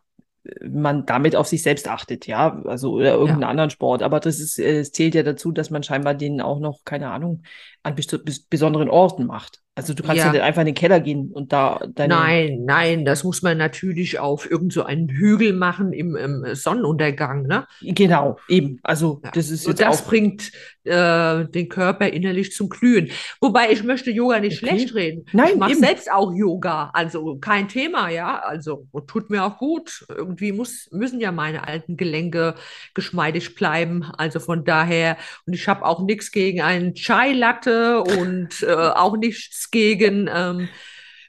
man 0.61 1.05
damit 1.05 1.35
auf 1.35 1.47
sich 1.47 1.61
selbst 1.61 1.87
achtet, 1.87 2.27
ja, 2.27 2.61
also 2.65 2.93
oder 2.93 3.13
irgendeinen 3.13 3.41
ja. 3.41 3.47
anderen 3.49 3.69
Sport. 3.69 4.03
Aber 4.03 4.19
das 4.19 4.39
ist, 4.39 4.57
es 4.57 4.91
zählt 4.91 5.15
ja 5.15 5.23
dazu, 5.23 5.51
dass 5.51 5.69
man 5.69 5.83
scheinbar 5.83 6.15
den 6.15 6.41
auch 6.41 6.59
noch, 6.59 6.83
keine 6.85 7.11
Ahnung, 7.11 7.43
an 7.83 7.95
bes 7.95 8.45
besonderen 8.45 8.89
Orten 8.89 9.25
macht. 9.25 9.61
Also 9.79 9.93
du 9.93 10.03
kannst 10.03 10.23
ja. 10.23 10.31
nicht 10.31 10.41
einfach 10.41 10.61
in 10.61 10.67
den 10.67 10.75
Keller 10.75 10.99
gehen 10.99 11.31
und 11.31 11.53
da 11.53 11.79
deine. 11.95 12.13
Nein, 12.13 12.65
nein, 12.65 13.05
das 13.05 13.23
muss 13.23 13.41
man 13.41 13.57
natürlich 13.57 14.19
auf 14.19 14.49
irgend 14.49 14.73
so 14.73 14.83
einen 14.83 15.07
Hügel 15.07 15.53
machen 15.53 15.93
im, 15.93 16.17
im 16.17 16.45
Sonnenuntergang, 16.53 17.43
ne? 17.43 17.65
Genau, 17.81 18.37
eben. 18.49 18.79
Also 18.83 19.21
ja. 19.23 19.31
das 19.31 19.49
ist 19.49 19.65
jetzt 19.65 19.81
das 19.81 20.01
auch 20.01 20.07
bringt 20.07 20.51
äh, 20.83 21.45
den 21.45 21.69
Körper 21.69 22.07
innerlich 22.07 22.51
zum 22.51 22.67
Glühen. 22.67 23.09
Wobei 23.39 23.71
ich 23.71 23.83
möchte 23.83 24.11
Yoga 24.11 24.39
nicht 24.39 24.61
okay. 24.61 24.75
schlecht 24.75 24.95
reden. 24.95 25.25
Nein, 25.31 25.51
ich 25.53 25.57
mache 25.57 25.75
selbst 25.75 26.11
auch 26.11 26.33
Yoga, 26.33 26.89
also 26.93 27.37
kein 27.37 27.67
Thema, 27.67 28.09
ja. 28.09 28.39
Also 28.39 28.87
tut 29.07 29.29
mir 29.29 29.43
auch 29.45 29.57
gut. 29.57 30.05
Irgendwie 30.09 30.51
muss, 30.51 30.89
müssen 30.91 31.21
ja 31.21 31.31
meine 31.31 31.67
alten 31.67 31.95
Gelenke 31.95 32.55
geschmeidig 32.93 33.55
bleiben. 33.55 34.03
Also 34.17 34.39
von 34.39 34.65
daher 34.65 35.17
und 35.45 35.53
ich 35.53 35.67
habe 35.67 35.85
auch 35.85 36.01
nichts 36.03 36.31
gegen 36.31 36.61
einen 36.61 36.93
Chai 36.95 37.33
Latte 37.33 38.01
und 38.01 38.63
äh, 38.63 38.73
auch 38.73 39.17
nichts 39.17 39.68
gegen 39.71 40.29
ähm, 40.31 40.69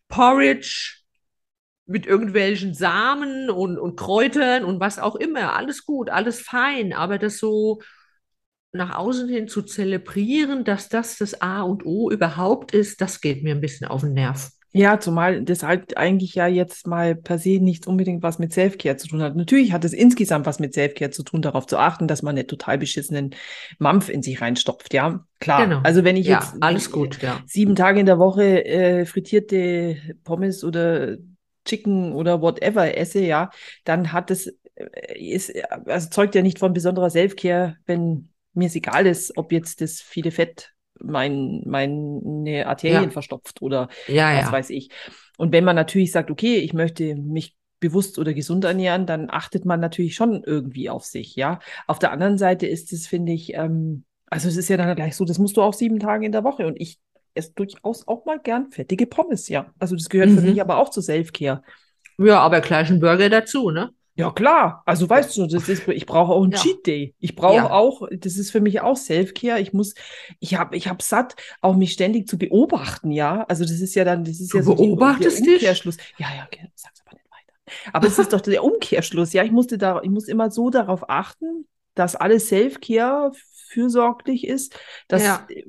Porridge 0.08 0.96
mit 1.86 2.06
irgendwelchen 2.06 2.74
Samen 2.74 3.50
und, 3.50 3.78
und 3.78 3.96
Kräutern 3.96 4.64
und 4.64 4.80
was 4.80 4.98
auch 4.98 5.16
immer. 5.16 5.56
Alles 5.56 5.84
gut, 5.84 6.08
alles 6.10 6.40
fein, 6.40 6.92
aber 6.92 7.18
das 7.18 7.38
so 7.38 7.80
nach 8.72 8.96
außen 8.96 9.28
hin 9.28 9.48
zu 9.48 9.62
zelebrieren, 9.62 10.64
dass 10.64 10.88
das 10.88 11.18
das 11.18 11.40
A 11.42 11.62
und 11.62 11.84
O 11.84 12.10
überhaupt 12.10 12.72
ist, 12.72 13.00
das 13.00 13.20
geht 13.20 13.42
mir 13.42 13.54
ein 13.54 13.60
bisschen 13.60 13.88
auf 13.88 14.02
den 14.02 14.12
Nerv. 14.12 14.50
Ja, 14.72 15.00
zumal 15.00 15.42
das 15.42 15.62
halt 15.64 15.96
eigentlich 15.96 16.34
ja 16.36 16.46
jetzt 16.46 16.86
mal 16.86 17.16
per 17.16 17.38
se 17.38 17.58
nichts 17.60 17.86
unbedingt 17.88 18.22
was 18.22 18.38
mit 18.38 18.52
Selfcare 18.52 18.96
zu 18.96 19.08
tun 19.08 19.20
hat. 19.22 19.34
Natürlich 19.34 19.72
hat 19.72 19.84
es 19.84 19.92
insgesamt 19.92 20.46
was 20.46 20.60
mit 20.60 20.74
Selfcare 20.74 21.10
zu 21.10 21.24
tun, 21.24 21.42
darauf 21.42 21.66
zu 21.66 21.76
achten, 21.76 22.06
dass 22.06 22.22
man 22.22 22.36
einen 22.36 22.46
total 22.46 22.78
beschissenen 22.78 23.34
Mampf 23.78 24.08
in 24.08 24.22
sich 24.22 24.40
reinstopft. 24.40 24.94
Ja, 24.94 25.26
klar. 25.40 25.64
Genau. 25.64 25.80
Also 25.82 26.04
wenn 26.04 26.16
ich 26.16 26.26
Ja, 26.26 26.40
jetzt 26.40 26.62
alles 26.62 26.88
äh, 26.88 26.92
gut, 26.92 27.20
ja. 27.22 27.40
sieben 27.46 27.74
Tage 27.74 27.98
in 28.00 28.06
der 28.06 28.18
Woche 28.18 28.64
äh, 28.64 29.06
frittierte 29.06 29.96
Pommes 30.22 30.62
oder 30.62 31.16
Chicken 31.64 32.12
oder 32.12 32.40
whatever 32.40 32.96
esse, 32.96 33.20
ja, 33.20 33.50
dann 33.84 34.12
hat 34.12 34.30
es, 34.30 34.46
äh, 34.76 35.18
ist, 35.18 35.52
also 35.86 36.08
zeugt 36.10 36.34
ja 36.34 36.42
nicht 36.42 36.58
von 36.60 36.72
besonderer 36.72 37.10
Selfcare, 37.10 37.76
wenn 37.86 38.28
mir 38.54 38.66
es 38.68 38.74
egal 38.76 39.06
ist, 39.06 39.36
ob 39.36 39.52
jetzt 39.52 39.80
das 39.80 40.00
viele 40.00 40.30
Fett 40.30 40.72
mein, 41.02 41.62
meine 41.66 42.66
Arterien 42.66 43.10
Ja. 43.10 43.12
verstopft 43.12 43.62
oder 43.62 43.88
Ja, 44.06 44.32
was 44.32 44.40
ja. 44.46 44.52
weiß 44.52 44.70
ich. 44.70 44.90
Und 45.36 45.52
wenn 45.52 45.64
man 45.64 45.76
natürlich 45.76 46.12
sagt, 46.12 46.30
okay, 46.30 46.56
ich 46.58 46.72
möchte 46.72 47.14
mich 47.16 47.56
bewusst 47.80 48.18
oder 48.18 48.34
gesund 48.34 48.64
ernähren, 48.64 49.06
dann 49.06 49.30
achtet 49.30 49.64
man 49.64 49.80
natürlich 49.80 50.14
schon 50.14 50.42
irgendwie 50.44 50.90
auf 50.90 51.04
sich, 51.04 51.34
ja. 51.36 51.60
Auf 51.86 51.98
der 51.98 52.12
anderen 52.12 52.36
Seite 52.36 52.66
ist 52.66 52.92
es, 52.92 53.06
finde 53.06 53.32
ich, 53.32 53.54
ähm, 53.54 54.04
also 54.26 54.48
es 54.48 54.56
ist 54.56 54.68
ja 54.68 54.76
dann 54.76 54.94
gleich 54.96 55.16
so, 55.16 55.24
das 55.24 55.38
musst 55.38 55.56
du 55.56 55.62
auch 55.62 55.72
sieben 55.74 55.98
Tage 55.98 56.26
in 56.26 56.32
der 56.32 56.44
Woche 56.44 56.66
und 56.66 56.78
ich 56.80 57.00
esse 57.34 57.52
durchaus 57.54 58.06
auch 58.06 58.26
mal 58.26 58.38
gern 58.38 58.70
fettige 58.70 59.06
Pommes, 59.06 59.48
ja. 59.48 59.72
Also 59.78 59.96
das 59.96 60.08
gehört 60.10 60.30
für 60.30 60.40
Mhm. 60.40 60.46
mich 60.50 60.60
aber 60.60 60.76
auch 60.78 60.90
zu 60.90 61.00
Selfcare. 61.00 61.62
Ja, 62.18 62.38
aber 62.40 62.60
gleich 62.60 62.88
ein 62.90 63.00
Burger 63.00 63.28
dazu, 63.30 63.70
ne? 63.70 63.92
Ja, 64.16 64.30
klar. 64.32 64.82
Also 64.86 65.08
weißt 65.08 65.36
du, 65.36 65.46
das 65.46 65.68
ist, 65.68 65.88
ich 65.88 66.04
brauche 66.06 66.32
auch 66.32 66.42
einen 66.42 66.52
Ja. 66.52 66.58
Cheat 66.58 66.86
Day. 66.86 67.14
Ich 67.18 67.36
brauche 67.36 67.54
Ja. 67.56 67.70
auch, 67.70 68.06
das 68.10 68.36
ist 68.36 68.50
für 68.50 68.60
mich 68.60 68.80
auch 68.80 68.96
Self-Care. 68.96 69.60
Ich 69.60 69.72
muss, 69.72 69.94
ich 70.40 70.56
habe, 70.56 70.76
ich 70.76 70.88
habe 70.88 71.02
satt, 71.02 71.36
auch 71.62 71.76
mich 71.76 71.92
ständig 71.92 72.28
zu 72.28 72.36
beobachten, 72.36 73.10
ja. 73.12 73.44
Also 73.48 73.64
das 73.64 73.80
ist 73.80 73.94
ja 73.94 74.04
dann, 74.04 74.24
das 74.24 74.40
ist 74.40 74.52
Du 74.52 74.58
ja 74.58 74.62
so 74.62 74.74
beobachtest 74.74 75.38
der 75.38 75.44
dich? 75.46 75.54
Umkehrschluss. 75.54 75.96
Ja, 76.18 76.26
ja, 76.36 76.46
okay, 76.46 76.70
sag's 76.74 77.00
aber 77.06 77.16
nicht 77.16 77.26
weiter. 77.30 77.90
Aber 77.92 78.06
es 78.08 78.18
ist 78.18 78.32
doch 78.32 78.40
der 78.42 78.62
Umkehrschluss, 78.64 79.32
ja. 79.32 79.42
Ich 79.44 79.52
musste 79.52 79.78
da, 79.78 80.00
ich 80.02 80.10
muss 80.10 80.28
immer 80.28 80.50
so 80.50 80.70
darauf 80.70 81.08
achten, 81.08 81.66
dass 81.94 82.16
alles 82.16 82.48
Self-Care 82.48 83.32
fürsorglich 83.70 84.46
ist. 84.46 84.76
Dass, 85.08 85.22
Ja. 85.22 85.46
äh, 85.48 85.64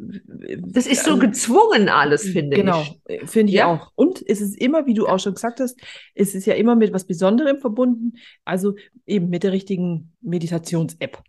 Das 0.60 0.88
ist 0.88 1.04
so 1.06 1.12
also- 1.12 1.20
gezwungen 1.26 1.88
alles, 1.90 2.24
finde 2.24 2.58
genau, 2.58 2.82
ich. 2.82 3.00
äh, 3.06 3.28
finde 3.28 3.52
ich 3.52 3.58
Ja. 3.60 3.68
auch. 3.68 3.92
Und 3.96 4.24
es 4.28 4.42
ist 4.42 4.58
immer, 4.60 4.86
wie 4.88 4.94
du 4.94 5.08
auch 5.08 5.20
schon 5.20 5.34
gesagt 5.36 5.60
hast, 5.60 5.80
es 6.16 6.34
ist 6.36 6.46
ja 6.46 6.56
immer 6.56 6.76
mit 6.76 6.94
was 6.94 7.06
Besonderem 7.06 7.60
verbunden, 7.60 8.14
also 8.44 8.76
eben 9.06 9.30
mit 9.30 9.44
der 9.44 9.52
richtigen 9.52 10.14
Meditations-App. 10.22 11.22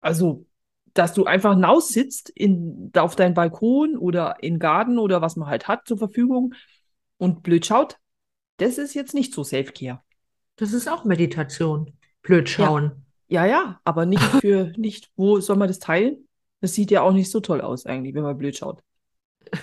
Also, 0.00 0.46
dass 0.94 1.14
du 1.14 1.24
einfach 1.24 1.54
hinaus 1.54 1.88
sitzt 1.88 2.28
in, 2.28 2.90
auf 2.96 3.16
deinen 3.16 3.34
Balkon 3.34 3.96
oder 3.96 4.36
in 4.42 4.58
Garten 4.58 4.98
oder 4.98 5.22
was 5.22 5.36
man 5.36 5.48
halt 5.48 5.66
hat 5.68 5.86
zur 5.86 5.96
Verfügung 5.96 6.54
und 7.16 7.42
blöd 7.42 7.64
schaut, 7.64 7.96
das 8.58 8.76
ist 8.76 8.92
jetzt 8.94 9.14
nicht 9.14 9.32
so 9.32 9.42
Self-Care. 9.42 10.02
Das 10.56 10.72
ist 10.74 10.88
auch 10.88 11.04
Meditation. 11.04 11.96
Blöd 12.22 12.48
schauen. 12.50 13.06
Ja, 13.32 13.46
ja, 13.46 13.80
aber 13.84 14.04
nicht 14.04 14.22
für, 14.42 14.72
nicht, 14.76 15.10
wo 15.16 15.40
soll 15.40 15.56
man 15.56 15.68
das 15.68 15.78
teilen? 15.78 16.28
Das 16.60 16.74
sieht 16.74 16.90
ja 16.90 17.00
auch 17.00 17.12
nicht 17.12 17.30
so 17.30 17.40
toll 17.40 17.62
aus 17.62 17.86
eigentlich, 17.86 18.14
wenn 18.14 18.22
man 18.22 18.36
blöd 18.36 18.56
schaut. 18.56 18.82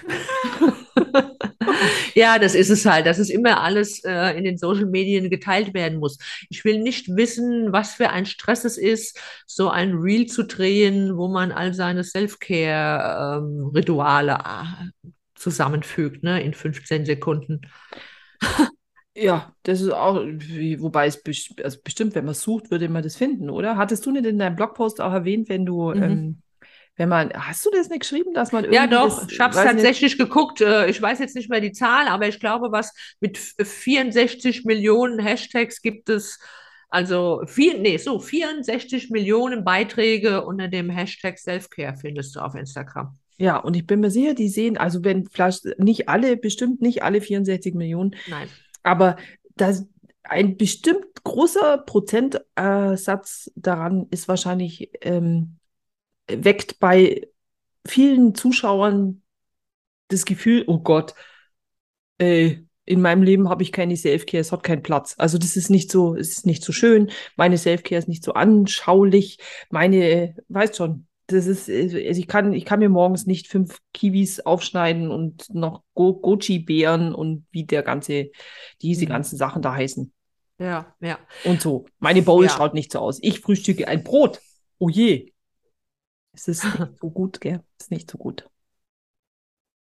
Ja, 2.15 2.39
das 2.39 2.55
ist 2.55 2.69
es 2.69 2.85
halt, 2.85 3.05
dass 3.05 3.17
es 3.17 3.29
immer 3.29 3.61
alles 3.61 4.03
äh, 4.03 4.37
in 4.37 4.43
den 4.43 4.57
Social 4.57 4.87
Medien 4.87 5.29
geteilt 5.29 5.73
werden 5.73 5.99
muss. 5.99 6.17
Ich 6.49 6.65
will 6.65 6.79
nicht 6.79 7.15
wissen, 7.15 7.71
was 7.71 7.93
für 7.93 8.09
ein 8.09 8.25
Stress 8.25 8.65
es 8.65 8.77
ist, 8.77 9.17
so 9.47 9.69
ein 9.69 9.93
Reel 9.93 10.25
zu 10.25 10.43
drehen, 10.43 11.15
wo 11.15 11.29
man 11.29 11.53
all 11.53 11.73
seine 11.73 12.03
Self-Care-Rituale 12.03 14.91
zusammenfügt, 15.35 16.23
ne, 16.23 16.43
in 16.43 16.53
15 16.53 17.05
Sekunden. 17.05 17.61
Ja, 19.15 19.53
das 19.63 19.81
ist 19.81 19.89
auch, 19.91 20.15
wobei 20.17 21.07
es 21.07 21.23
bes- 21.25 21.61
also 21.61 21.79
bestimmt, 21.83 22.15
wenn 22.15 22.25
man 22.25 22.33
sucht, 22.35 22.71
würde 22.71 22.87
man 22.89 23.03
das 23.03 23.15
finden, 23.17 23.49
oder? 23.49 23.75
Hattest 23.75 24.05
du 24.05 24.11
nicht 24.11 24.25
in 24.25 24.39
deinem 24.39 24.55
Blogpost 24.55 25.01
auch 25.01 25.11
erwähnt, 25.11 25.49
wenn 25.49 25.65
du, 25.65 25.91
Mhm. 25.93 25.99
ähm, 25.99 26.41
wenn 26.95 27.09
man, 27.09 27.31
hast 27.33 27.65
du 27.65 27.71
das 27.71 27.89
nicht 27.89 28.01
geschrieben, 28.01 28.33
dass 28.33 28.51
man 28.51 28.65
Ja, 28.71 28.85
irgendwie 28.85 28.87
doch, 28.87 29.25
das, 29.27 29.27
ich 29.29 29.39
habe 29.39 29.53
es 29.53 29.61
weiß 29.61 29.73
nicht, 29.73 29.93
tatsächlich 29.93 30.17
geguckt. 30.17 30.61
Äh, 30.61 30.89
Ich 30.89 31.01
weiß 31.01 31.19
jetzt 31.19 31.35
nicht 31.35 31.49
mehr 31.49 31.61
die 31.61 31.71
Zahl, 31.71 32.07
aber 32.07 32.27
ich 32.27 32.39
glaube, 32.39 32.71
was 32.71 32.93
mit 33.19 33.37
f- 33.37 33.67
64 33.67 34.63
Millionen 34.65 35.19
Hashtags 35.19 35.81
gibt 35.81 36.09
es, 36.09 36.39
also 36.89 37.41
vier, 37.47 37.77
nee, 37.79 37.97
so 37.97 38.19
64 38.19 39.09
Millionen 39.09 39.63
Beiträge 39.63 40.45
unter 40.45 40.67
dem 40.67 40.89
Hashtag 40.89 41.39
Selfcare 41.39 41.95
findest 41.97 42.35
du 42.35 42.39
auf 42.41 42.55
Instagram. 42.55 43.17
ja, 43.37 43.57
und 43.57 43.75
ich 43.75 43.87
bin 43.87 44.01
mir 44.01 44.11
sicher, 44.11 44.33
die 44.33 44.49
sehen, 44.49 44.77
also 44.77 45.03
wenn 45.03 45.25
vielleicht 45.27 45.65
nicht 45.79 46.09
alle, 46.09 46.35
bestimmt 46.37 46.81
nicht 46.81 47.03
alle 47.03 47.21
64 47.21 47.73
Millionen, 47.75 48.15
Nein. 48.25 48.59
Aber 48.83 49.17
das, 49.55 49.85
ein 50.23 50.57
bestimmt 50.57 51.23
großer 51.23 51.79
Prozentsatz 51.79 53.51
daran 53.55 54.07
ist 54.11 54.27
wahrscheinlich, 54.27 54.91
ähm, 55.01 55.57
weckt 56.27 56.79
bei 56.79 57.27
vielen 57.87 58.35
Zuschauern 58.35 59.23
das 60.09 60.25
Gefühl, 60.25 60.63
oh 60.67 60.79
Gott, 60.79 61.13
äh, 62.19 62.57
in 62.85 63.01
meinem 63.01 63.21
Leben 63.21 63.49
habe 63.49 63.61
ich 63.61 63.71
keine 63.71 63.95
Selfcare, 63.95 64.41
es 64.41 64.51
hat 64.51 64.63
keinen 64.63 64.81
Platz. 64.81 65.13
Also 65.19 65.37
das 65.37 65.55
ist 65.55 65.69
nicht 65.69 65.91
so, 65.91 66.15
es 66.15 66.29
ist 66.29 66.45
nicht 66.47 66.63
so 66.63 66.71
schön. 66.73 67.11
Meine 67.35 67.57
Selfcare 67.57 67.99
ist 67.99 68.07
nicht 68.07 68.23
so 68.23 68.33
anschaulich. 68.33 69.37
Meine, 69.69 70.35
weißt 70.47 70.75
schon, 70.75 71.05
das 71.29 71.45
ist, 71.47 71.69
also 71.69 71.97
ich 71.97 72.27
kann, 72.27 72.53
ich 72.53 72.65
kann 72.65 72.79
mir 72.79 72.89
morgens 72.89 73.25
nicht 73.27 73.47
fünf 73.47 73.79
Kiwis 73.93 74.39
aufschneiden 74.41 75.11
und 75.11 75.53
noch 75.53 75.83
Go 75.93 76.13
Goji-Beeren 76.13 77.13
und 77.13 77.45
wie 77.51 77.65
der 77.65 77.83
ganze, 77.83 78.31
diese 78.81 79.05
Mhm. 79.05 79.09
ganzen 79.09 79.37
Sachen 79.37 79.61
da 79.61 79.73
heißen 79.73 80.11
Ja, 80.59 80.95
ja. 80.99 81.19
und 81.43 81.61
so. 81.61 81.85
Meine 81.99 82.21
Bowl 82.21 82.45
Ja. 82.45 82.49
schaut 82.49 82.73
nicht 82.73 82.91
so 82.91 82.99
aus. 82.99 83.19
Ich 83.21 83.39
frühstücke 83.39 83.87
ein 83.87 84.03
Brot. 84.03 84.41
Oh 84.79 84.89
je. 84.89 85.31
Es 86.33 86.47
ist 86.47 86.63
nicht 86.63 86.77
so 87.01 87.09
gut, 87.11 87.41
gell? 87.41 87.63
Es 87.77 87.85
ist 87.85 87.91
nicht 87.91 88.09
so 88.09 88.17
gut. 88.17 88.49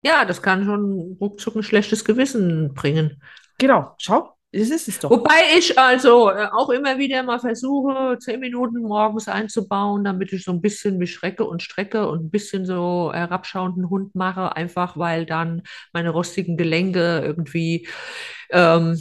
Ja, 0.02 0.24
das 0.24 0.42
kann 0.42 0.64
schon 0.64 1.16
ruckzuck 1.20 1.56
ein 1.56 1.62
schlechtes 1.62 2.04
Gewissen 2.04 2.74
bringen. 2.74 3.22
Genau, 3.58 3.94
schau, 3.98 4.35
das 4.52 4.70
ist 4.70 4.88
es 4.88 4.98
doch. 4.98 5.10
Wobei 5.10 5.58
ich 5.58 5.78
also 5.78 6.30
äh, 6.30 6.46
auch 6.52 6.70
immer 6.70 6.98
wieder 6.98 7.22
mal 7.22 7.38
versuche, 7.38 8.16
zehn 8.20 8.40
Minuten 8.40 8.82
morgens 8.82 9.28
einzubauen, 9.28 10.04
damit 10.04 10.32
ich 10.32 10.44
so 10.44 10.52
ein 10.52 10.60
bisschen 10.60 10.98
mich 10.98 11.22
recke 11.22 11.44
und 11.44 11.62
strecke 11.62 12.08
und 12.08 12.24
ein 12.26 12.30
bisschen 12.30 12.64
so 12.64 13.12
herabschauenden 13.12 13.90
Hund 13.90 14.14
mache, 14.14 14.54
einfach 14.56 14.96
weil 14.96 15.26
dann 15.26 15.62
meine 15.92 16.10
rostigen 16.10 16.56
Gelenke 16.56 17.22
irgendwie 17.24 17.88
ähm, 18.50 18.98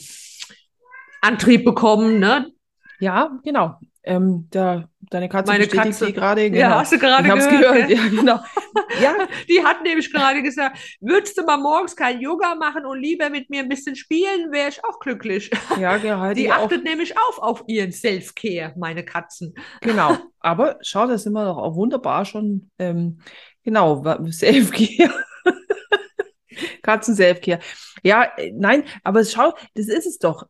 Antrieb 1.21 1.65
bekommen, 1.65 2.19
ne? 2.19 2.54
Ja, 2.99 3.37
genau. 3.43 3.79
Ähm, 4.07 4.47
da, 4.51 4.87
deine 5.09 5.27
Katze 5.29 5.51
Meine 5.51 5.67
Katze. 5.67 6.13
gerade, 6.13 6.43
Ja, 6.43 6.49
genau. 6.49 6.69
hast 6.75 6.91
du 6.91 6.99
gerade 6.99 7.23
gehört, 7.27 7.49
gehört, 7.49 7.89
ja, 7.89 8.07
genau. 8.07 8.39
Ja, 9.01 9.15
Die 9.49 9.63
hat 9.63 9.81
nämlich 9.83 10.13
gerade 10.13 10.43
gesagt, 10.43 10.77
würdest 11.01 11.37
du 11.37 11.43
mal 11.43 11.57
morgens 11.57 11.95
kein 11.95 12.21
Yoga 12.21 12.53
machen 12.53 12.85
und 12.85 12.99
lieber 13.01 13.29
mit 13.31 13.49
mir 13.49 13.61
ein 13.61 13.69
bisschen 13.69 13.95
spielen, 13.95 14.51
wäre 14.51 14.69
ich 14.69 14.83
auch 14.85 14.99
glücklich. 14.99 15.49
ja, 15.79 15.97
genau. 15.97 16.33
Die 16.33 16.51
auch, 16.51 16.65
achtet 16.65 16.83
nämlich 16.83 17.17
auf, 17.17 17.39
auf 17.39 17.63
ihren 17.67 17.91
Self-Care, 17.91 18.73
meine 18.77 19.03
Katzen. 19.03 19.55
genau. 19.81 20.15
Aber 20.39 20.77
schau, 20.81 21.07
da 21.07 21.17
sind 21.17 21.33
wir 21.33 21.43
doch 21.45 21.57
auch 21.57 21.75
wunderbar 21.75 22.25
schon, 22.25 22.69
ähm, 22.77 23.19
genau, 23.63 24.03
Selfcare. 24.29 25.11
Katzen-Selfcare. 26.83 27.59
Ja, 28.03 28.23
äh, 28.37 28.51
nein, 28.55 28.83
aber 29.03 29.23
schau, 29.25 29.53
das 29.73 29.87
ist 29.87 30.05
es 30.05 30.19
doch. 30.19 30.47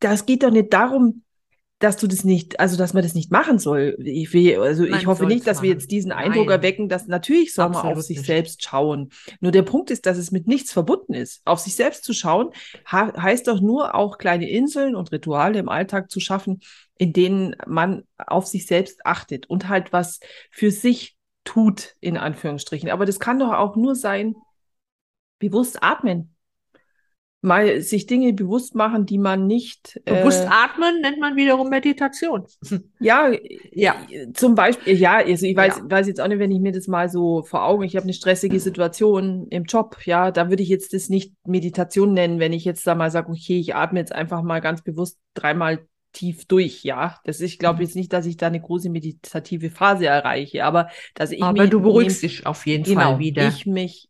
Das 0.00 0.26
geht 0.26 0.42
doch 0.42 0.50
nicht 0.50 0.72
darum, 0.72 1.22
dass 1.78 1.98
du 1.98 2.06
das 2.06 2.24
nicht, 2.24 2.58
also 2.58 2.78
dass 2.78 2.94
man 2.94 3.02
das 3.02 3.12
nicht 3.14 3.30
machen 3.30 3.58
soll. 3.58 3.96
Ich 4.02 4.32
will, 4.32 4.58
also 4.60 4.84
ich 4.84 4.90
Man 4.92 5.06
hoffe 5.06 5.24
soll's 5.24 5.34
nicht, 5.34 5.46
dass 5.46 5.60
wir 5.60 5.68
machen. 5.70 5.78
jetzt 5.80 5.90
diesen 5.90 6.10
Eindruck 6.10 6.46
Nein. 6.46 6.56
erwecken, 6.58 6.88
dass 6.88 7.06
natürlich 7.06 7.52
soll 7.52 7.68
man 7.68 7.84
auf 7.84 7.84
Absolut 7.84 8.04
sich 8.06 8.16
nicht. 8.18 8.26
selbst 8.26 8.62
schauen. 8.62 9.10
Nur 9.40 9.52
der 9.52 9.62
Punkt 9.62 9.90
ist, 9.90 10.06
dass 10.06 10.16
es 10.16 10.30
mit 10.30 10.46
nichts 10.46 10.72
verbunden 10.72 11.12
ist. 11.12 11.42
Auf 11.44 11.58
sich 11.58 11.76
selbst 11.76 12.04
zu 12.04 12.14
schauen, 12.14 12.50
ha 12.86 13.12
heißt 13.20 13.46
doch 13.48 13.60
nur 13.60 13.94
auch 13.94 14.16
kleine 14.16 14.48
Inseln 14.48 14.96
und 14.96 15.12
Rituale 15.12 15.58
im 15.58 15.68
Alltag 15.68 16.10
zu 16.10 16.18
schaffen, 16.18 16.60
in 16.96 17.12
denen 17.12 17.54
man 17.66 18.04
auf 18.16 18.46
sich 18.46 18.66
selbst 18.66 19.04
achtet 19.04 19.46
und 19.50 19.68
halt 19.68 19.92
was 19.92 20.20
für 20.50 20.70
sich 20.70 21.14
tut, 21.44 21.94
in 22.00 22.16
Anführungsstrichen. 22.16 22.88
Aber 22.88 23.04
das 23.04 23.20
kann 23.20 23.38
doch 23.38 23.52
auch 23.52 23.76
nur 23.76 23.94
sein, 23.94 24.34
bewusst 25.38 25.82
atmen. 25.82 26.35
Mal 27.46 27.80
sich 27.80 28.06
Dinge 28.06 28.32
bewusst 28.34 28.74
machen, 28.74 29.06
die 29.06 29.18
man 29.18 29.46
nicht 29.46 30.00
Bewusst 30.04 30.44
äh, 30.44 30.48
atmen 30.48 31.00
nennt 31.00 31.18
man 31.18 31.36
wiederum 31.36 31.68
Meditation. 31.68 32.46
ja, 32.98 33.30
Ja. 33.72 33.94
zum 34.34 34.54
Beispiel, 34.54 34.96
ja, 34.98 35.16
also 35.18 35.46
ich 35.46 35.56
weiß, 35.56 35.76
Ja. 35.76 35.90
weiß 35.90 36.06
jetzt 36.06 36.20
auch 36.20 36.28
nicht, 36.28 36.38
wenn 36.38 36.50
ich 36.50 36.60
mir 36.60 36.72
das 36.72 36.86
mal 36.86 37.08
so 37.08 37.42
vor 37.42 37.64
Augen, 37.64 37.82
ich 37.84 37.96
habe 37.96 38.04
eine 38.04 38.14
stressige 38.14 38.58
Situation 38.60 39.48
im 39.48 39.64
Job, 39.64 39.98
ja, 40.04 40.30
da 40.30 40.48
würde 40.50 40.62
ich 40.62 40.68
jetzt 40.68 40.94
das 40.94 41.08
nicht 41.08 41.34
Meditation 41.46 42.12
nennen, 42.14 42.40
wenn 42.40 42.52
ich 42.52 42.64
jetzt 42.64 42.86
da 42.86 42.94
mal 42.94 43.10
sage, 43.10 43.30
okay, 43.30 43.58
ich 43.58 43.74
atme 43.74 43.98
jetzt 44.00 44.12
einfach 44.12 44.42
mal 44.42 44.60
ganz 44.60 44.82
bewusst 44.82 45.18
dreimal 45.34 45.76
meditativ 46.16 46.46
durch, 46.46 46.82
ja. 46.82 47.18
Das 47.24 47.36
ist, 47.40 47.42
ich 47.52 47.58
glaube 47.58 47.82
jetzt 47.82 47.94
nicht, 47.94 48.10
dass 48.12 48.24
ich 48.24 48.38
da 48.38 48.46
eine 48.46 48.60
große 48.60 48.88
meditative 48.88 49.68
Phase 49.70 50.06
erreiche, 50.06 50.64
aber 50.64 50.88
dass 51.14 51.30
ich 51.30 51.42
Aber 51.42 51.52
mich, 51.52 51.70
du 51.70 51.80
beruhigst 51.82 52.22
dich 52.22 52.46
auf 52.46 52.64
jeden 52.66 52.84
genau, 52.84 53.12
Fall 53.12 53.18
wieder. 53.18 53.48
ich 53.48 53.66
mich, 53.66 54.08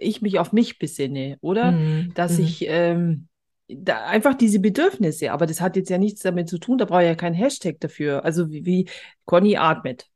ich 0.00 0.22
mich 0.22 0.38
auf 0.38 0.52
mich 0.52 0.78
besinne, 0.78 1.38
oder? 1.40 1.72
Mhm, 1.72 2.12
Dass 2.14 2.38
mhm. 2.38 2.44
ich 2.44 2.64
ähm, 2.68 3.28
da 3.68 4.04
einfach 4.06 4.34
diese 4.34 4.58
Bedürfnisse, 4.58 5.32
aber 5.32 5.46
das 5.46 5.60
hat 5.60 5.76
jetzt 5.76 5.90
ja 5.90 5.98
nichts 5.98 6.22
damit 6.22 6.48
zu 6.48 6.58
tun, 6.58 6.78
da 6.78 6.84
brauche 6.84 7.02
ich 7.02 7.08
ja 7.08 7.14
keinen 7.14 7.34
Hashtag 7.34 7.80
dafür. 7.80 8.24
Also 8.24 8.50
wie, 8.50 8.64
wie 8.66 8.88
Conny 9.26 9.56
atmet. 9.56 10.06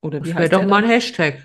Oder 0.00 0.22
wie 0.24 0.30
Das 0.30 0.38
heißt 0.38 0.52
doch 0.52 0.64
mal 0.64 0.82
ein 0.82 0.88
Hashtag. 0.88 1.42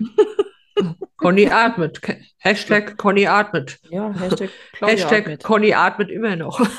Conny 1.16 1.46
atmet. 1.46 2.00
Hashtag 2.38 2.96
Conny 2.96 3.26
atmet. 3.26 3.78
Ja, 3.90 4.12
Hashtag 4.12 4.50
Claudia 4.72 4.96
Hashtag 4.96 5.24
atmet. 5.24 5.42
Conny 5.44 5.72
atmet 5.72 6.10
immer 6.10 6.36
noch. 6.36 6.60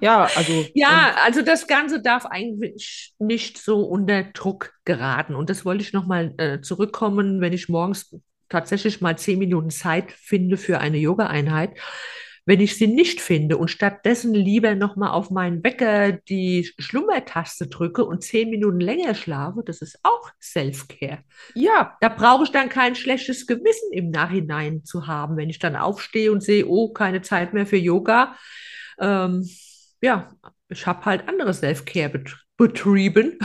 Ja, 0.00 0.28
also 0.34 0.64
Ja, 0.74 1.14
also 1.24 1.42
das 1.42 1.66
Ganze 1.66 2.00
darf 2.00 2.24
eigentlich 2.24 3.12
nicht 3.18 3.58
so 3.58 3.82
unter 3.82 4.24
Druck 4.24 4.72
geraten. 4.84 5.34
Und 5.34 5.50
das 5.50 5.64
wollte 5.64 5.82
ich 5.82 5.92
nochmal 5.92 6.34
äh, 6.38 6.60
zurückkommen, 6.60 7.40
wenn 7.40 7.52
ich 7.52 7.68
morgens 7.68 8.16
tatsächlich 8.50 9.00
mal 9.00 9.16
zehn 9.16 9.38
Minuten 9.38 9.70
Zeit 9.70 10.12
finde 10.12 10.58
für 10.58 10.78
eine 10.78 10.98
Yoga-Einheit. 10.98 11.70
Wenn 12.46 12.60
ich 12.60 12.76
sie 12.76 12.86
nicht 12.86 13.20
finde 13.20 13.58
und 13.58 13.68
stattdessen 13.68 14.34
lieber 14.34 14.74
nochmal 14.74 15.10
auf 15.10 15.30
meinen 15.30 15.62
Wecker 15.62 16.12
die 16.12 16.68
Schlummertaste 16.78 17.68
drücke 17.68 18.04
und 18.04 18.24
zehn 18.24 18.50
Minuten 18.50 18.80
länger 18.80 19.14
schlafe, 19.14 19.62
das 19.64 19.82
ist 19.82 19.98
auch 20.02 20.30
Self-Care. 20.42 21.18
ja, 21.54 21.96
Da 22.00 22.08
brauche 22.08 22.44
ich 22.44 22.50
dann 22.50 22.68
kein 22.68 22.96
schlechtes 22.96 23.46
Gewissen 23.46 23.92
im 23.92 24.10
Nachhinein 24.10 24.84
zu 24.84 25.06
haben, 25.06 25.36
wenn 25.36 25.50
ich 25.50 25.58
dann 25.58 25.76
aufstehe 25.76 26.32
und 26.32 26.42
sehe, 26.42 26.66
oh, 26.66 26.92
keine 26.92 27.22
Zeit 27.22 27.52
mehr 27.52 27.66
für 27.66 27.76
Yoga. 27.76 28.34
Ähm, 28.98 29.48
ja, 30.02 30.32
ich 30.68 30.86
habe 30.86 31.04
halt 31.04 31.28
andere 31.28 31.54
Self-Care 31.54 32.08
bet 32.08 32.36
betrieben, 32.56 33.38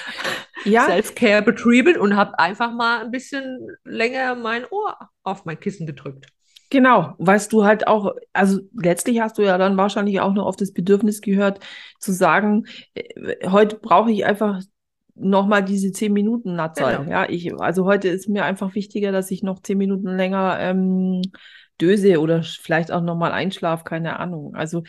ja, 0.64 0.86
Self-Care 0.86 1.42
betrieben 1.42 1.96
und 1.98 2.16
habe 2.16 2.38
einfach 2.38 2.72
mal 2.72 3.04
ein 3.04 3.10
bisschen 3.10 3.68
länger 3.84 4.34
mein 4.34 4.64
Ohr 4.70 4.96
auf 5.22 5.44
mein 5.44 5.58
Kissen 5.58 5.86
gedrückt. 5.86 6.26
Genau, 6.70 7.14
weißt 7.18 7.52
du 7.52 7.64
halt 7.64 7.86
auch, 7.86 8.14
also 8.32 8.60
letztlich 8.72 9.20
hast 9.20 9.36
du 9.36 9.42
ja 9.42 9.58
dann 9.58 9.76
wahrscheinlich 9.76 10.20
auch 10.20 10.32
noch 10.32 10.46
auf 10.46 10.56
das 10.56 10.72
Bedürfnis 10.72 11.20
gehört, 11.20 11.60
zu 11.98 12.12
sagen, 12.12 12.64
äh, 12.94 13.50
heute 13.50 13.76
brauche 13.76 14.10
ich 14.10 14.24
einfach 14.24 14.62
nochmal 15.14 15.62
diese 15.62 15.92
zehn 15.92 16.14
Minuten 16.14 16.56
Natzal. 16.56 16.98
Genau. 16.98 17.10
Ja, 17.10 17.28
ich, 17.28 17.52
also 17.60 17.84
heute 17.84 18.08
ist 18.08 18.28
mir 18.28 18.46
einfach 18.46 18.74
wichtiger, 18.74 19.12
dass 19.12 19.30
ich 19.30 19.42
noch 19.42 19.60
zehn 19.60 19.76
Minuten 19.76 20.16
länger 20.16 20.56
ähm, 20.60 21.20
döse 21.78 22.20
oder 22.20 22.42
vielleicht 22.42 22.90
auch 22.90 23.02
nochmal 23.02 23.32
einschlafe, 23.32 23.84
keine 23.84 24.18
Ahnung. 24.18 24.54
Also 24.54 24.82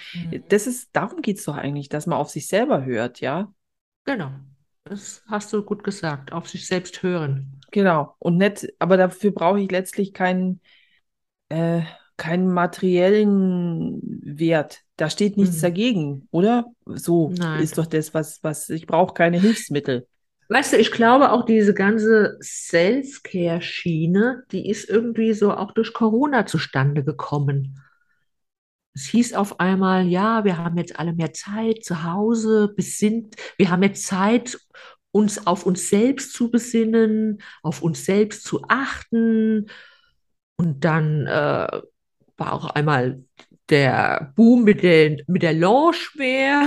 das 0.48 0.68
ist, 0.68 0.96
darum 0.96 1.22
geht's 1.22 1.44
doch 1.44 1.58
eigentlich, 1.58 1.90
dass 1.90 2.08
man 2.08 2.18
auf 2.18 2.30
sich 2.30 2.48
selber 2.48 2.86
hört, 2.86 3.20
ja. 3.20 3.52
Genau, 4.06 4.32
das 4.86 5.24
hast 5.28 5.54
du 5.54 5.64
gut 5.64 5.84
gesagt, 5.84 6.34
auf 6.34 6.50
sich 6.50 6.68
selbst 6.68 7.04
hören. 7.04 7.60
Genau. 7.72 8.16
Und 8.20 8.38
nicht, 8.38 8.68
aber 8.80 8.98
dafür 8.98 9.32
brauche 9.32 9.60
ich 9.60 9.72
letztlich 9.72 10.14
keinen, 10.14 10.62
äh, 11.50 11.82
keinen 12.18 12.54
materiellen 12.54 14.02
Wert. 14.24 14.82
Da 14.98 15.10
steht 15.10 15.38
nichts 15.38 15.58
Mhm. 15.58 15.62
dagegen, 15.62 16.28
oder? 16.32 16.66
So 16.86 17.34
Nein. 17.38 17.62
ist 17.62 17.78
doch 17.78 17.88
das, 17.88 18.14
was, 18.14 18.44
was, 18.44 18.70
ich 18.70 18.88
brauche 18.88 19.14
keine 19.14 19.40
Hilfsmittel. 19.40 20.08
Weißt 20.50 20.74
du, 20.74 20.78
ich 20.78 20.92
glaube 20.92 21.32
auch 21.32 21.46
diese 21.46 21.74
ganze 21.74 22.38
Self-Care-Schiene, 22.42 24.44
die 24.52 24.70
ist 24.70 24.90
irgendwie 24.90 25.34
so 25.34 25.54
auch 25.54 25.72
durch 25.72 25.94
Corona 25.94 26.46
zustande 26.46 27.04
gekommen. 27.04 27.80
Es 28.96 29.06
hieß 29.08 29.34
auf 29.34 29.60
einmal, 29.60 30.08
ja, 30.08 30.44
wir 30.46 30.58
haben 30.58 30.78
jetzt 30.78 31.00
alle 31.00 31.14
mehr 31.14 31.34
Zeit 31.34 31.84
zu 31.84 32.04
Hause, 32.04 32.74
besinnt, 32.76 33.36
wir 33.58 33.72
haben 33.72 33.82
jetzt 33.84 34.06
Zeit, 34.06 34.58
uns 35.12 35.46
auf 35.46 35.66
uns 35.66 35.90
selbst 35.90 36.34
zu 36.34 36.50
besinnen, 36.50 37.42
auf 37.62 37.82
uns 37.82 38.04
selbst 38.06 38.44
zu 38.44 38.64
achten. 38.68 39.68
Und 40.56 40.84
dann 40.84 41.28
äh, 41.28 41.82
war 42.38 42.54
auch 42.54 42.70
einmal 42.72 43.24
der 43.70 44.34
Boom 44.36 44.64
mit 44.64 44.84
den, 44.84 45.22
mit 45.28 45.44
der 45.44 45.54
Loungewear. 45.54 46.66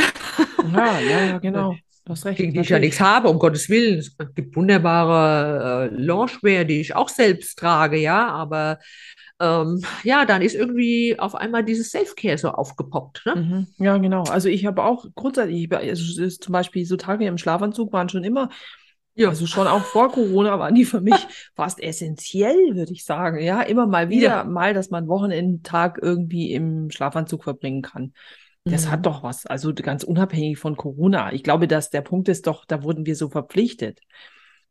Ja, 0.72 1.00
ja, 1.00 1.20
ja, 1.24 1.38
genau. 1.42 1.76
Du 2.04 2.12
hast 2.12 2.24
recht. 2.24 2.38
gegen 2.38 2.52
die 2.52 2.60
ich 2.60 2.68
ja 2.68 2.76
natürlich. 2.76 2.92
nichts 2.92 3.00
habe, 3.00 3.28
um 3.28 3.40
Gottes 3.40 3.68
Willen. 3.68 3.98
Es 3.98 4.16
gibt 4.36 4.54
wunderbare 4.54 5.90
äh, 5.90 5.94
Loungewear, 5.96 6.64
die 6.64 6.80
ich 6.80 6.94
auch 6.94 7.08
selbst 7.08 7.58
trage, 7.58 7.96
ja, 7.96 8.28
aber 8.28 8.78
ähm, 9.40 9.82
ja, 10.02 10.24
dann 10.24 10.42
ist 10.42 10.54
irgendwie 10.54 11.18
auf 11.18 11.34
einmal 11.34 11.64
dieses 11.64 11.90
Self-Care 11.90 12.38
so 12.38 12.50
aufgepoppt, 12.50 13.22
ne? 13.26 13.34
Mhm. 13.36 13.66
Ja, 13.78 13.98
genau. 13.98 14.24
Also 14.24 14.48
ich 14.48 14.64
habe 14.66 14.82
auch 14.84 15.06
grundsätzlich, 15.14 15.64
ich, 15.64 15.72
also 15.72 16.28
zum 16.28 16.52
Beispiel 16.52 16.86
so 16.86 16.96
Tage 16.96 17.26
im 17.26 17.38
Schlafanzug 17.38 17.92
waren 17.92 18.08
schon 18.08 18.24
immer, 18.24 18.48
Ja. 19.14 19.28
also 19.28 19.46
schon 19.46 19.66
auch 19.66 19.82
vor 19.82 20.10
Corona 20.10 20.58
waren 20.58 20.74
die 20.74 20.84
für 20.84 21.00
mich 21.00 21.14
fast 21.54 21.82
essentiell, 21.82 22.74
würde 22.74 22.92
ich 22.92 23.04
sagen. 23.04 23.40
Ja, 23.42 23.62
immer 23.62 23.86
mal 23.86 24.08
wieder 24.08 24.28
Ja. 24.28 24.44
mal, 24.44 24.74
dass 24.74 24.90
man 24.90 25.08
Wochenendtag 25.08 25.98
irgendwie 26.00 26.52
im 26.52 26.90
Schlafanzug 26.90 27.44
verbringen 27.44 27.82
kann. 27.82 28.12
Das 28.64 28.86
Mhm. 28.86 28.90
hat 28.90 29.06
doch 29.06 29.22
was, 29.22 29.46
also 29.46 29.72
ganz 29.74 30.02
unabhängig 30.02 30.58
von 30.58 30.76
Corona. 30.76 31.32
Ich 31.32 31.44
glaube, 31.44 31.68
dass 31.68 31.90
der 31.90 32.00
Punkt 32.00 32.28
ist 32.28 32.46
doch, 32.46 32.64
da 32.64 32.82
wurden 32.82 33.06
wir 33.06 33.14
so 33.14 33.28
verpflichtet. 33.28 34.00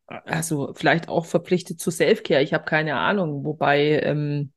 Also 0.08 0.74
vielleicht 0.76 1.10
auch 1.10 1.26
verpflichtet 1.26 1.80
zu 1.80 1.90
Selfcare, 1.92 2.44
ich 2.44 2.54
habe 2.54 2.66
keine 2.66 2.96
Ahnung. 2.98 3.44
Wobei, 3.46 4.02
ähm, 4.04 4.52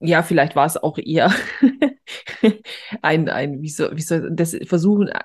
ja, 0.00 0.22
vielleicht 0.22 0.56
war 0.56 0.66
es 0.66 0.76
auch 0.76 0.98
eher 0.98 1.32
ein, 3.02 3.28
ein, 3.28 3.62
wie 3.62 3.68
soll, 3.68 3.96
wie 3.96 4.02
soll 4.02 4.30
das 4.32 4.56
versuchen, 4.64 5.08
äh, 5.08 5.20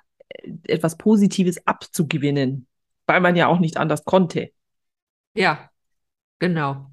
etwas 0.67 0.97
Positives 0.97 1.65
abzugewinnen, 1.65 2.67
weil 3.07 3.21
man 3.21 3.35
ja 3.35 3.47
auch 3.47 3.59
nicht 3.59 3.77
anders 3.77 4.05
konnte. 4.05 4.51
Ja, 5.33 5.69
genau. 6.39 6.91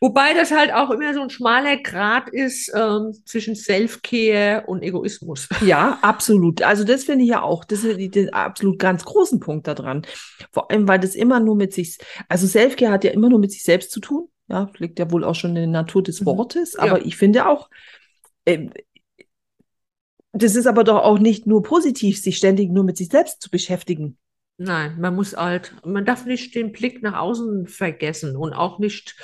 Wobei 0.00 0.32
das 0.32 0.50
halt 0.50 0.72
auch 0.72 0.90
immer 0.90 1.12
so 1.12 1.20
ein 1.20 1.30
schmaler 1.30 1.76
Grat 1.76 2.30
ist 2.30 2.72
ähm, 2.74 3.12
zwischen 3.26 3.54
Self-Care 3.54 4.64
und 4.66 4.82
Egoismus. 4.82 5.48
Ja, 5.60 5.98
absolut. 6.00 6.62
Also 6.62 6.84
das 6.84 7.04
finde 7.04 7.24
ich 7.24 7.30
ja 7.30 7.42
auch, 7.42 7.64
das 7.64 7.84
ist 7.84 8.14
den 8.14 8.32
absolut 8.32 8.78
ganz 8.78 9.04
großen 9.04 9.40
Punkt 9.40 9.66
daran. 9.66 10.06
Vor 10.52 10.70
allem, 10.70 10.88
weil 10.88 11.00
das 11.00 11.14
immer 11.14 11.38
nur 11.38 11.54
mit 11.54 11.74
sich, 11.74 11.98
also 12.28 12.46
Selfcare 12.46 12.92
hat 12.92 13.04
ja 13.04 13.10
immer 13.10 13.28
nur 13.28 13.40
mit 13.40 13.52
sich 13.52 13.62
selbst 13.62 13.90
zu 13.90 14.00
tun. 14.00 14.28
Ja, 14.50 14.70
liegt 14.78 14.98
ja 14.98 15.10
wohl 15.10 15.24
auch 15.24 15.34
schon 15.36 15.50
in 15.50 15.72
der 15.72 15.82
Natur 15.82 16.02
des 16.02 16.20
Mhm. 16.20 16.26
Wortes. 16.26 16.74
Ja. 16.74 16.80
Aber 16.80 17.04
ich 17.06 17.16
finde 17.16 17.46
auch, 17.48 17.70
ähm, 18.46 18.72
das 20.32 20.54
ist 20.56 20.66
aber 20.66 20.84
doch 20.84 21.02
auch 21.02 21.18
nicht 21.18 21.46
nur 21.46 21.62
positiv, 21.62 22.20
sich 22.20 22.36
ständig 22.36 22.70
nur 22.70 22.84
mit 22.84 22.96
sich 22.96 23.08
selbst 23.08 23.42
zu 23.42 23.50
beschäftigen. 23.50 24.16
Nein, 24.58 25.00
man 25.00 25.14
muss 25.14 25.36
halt, 25.36 25.74
man 25.84 26.04
darf 26.04 26.26
nicht 26.26 26.54
den 26.54 26.72
Blick 26.72 27.02
nach 27.02 27.18
außen 27.18 27.66
vergessen 27.66 28.36
und 28.36 28.52
auch 28.52 28.78
nicht 28.78 29.16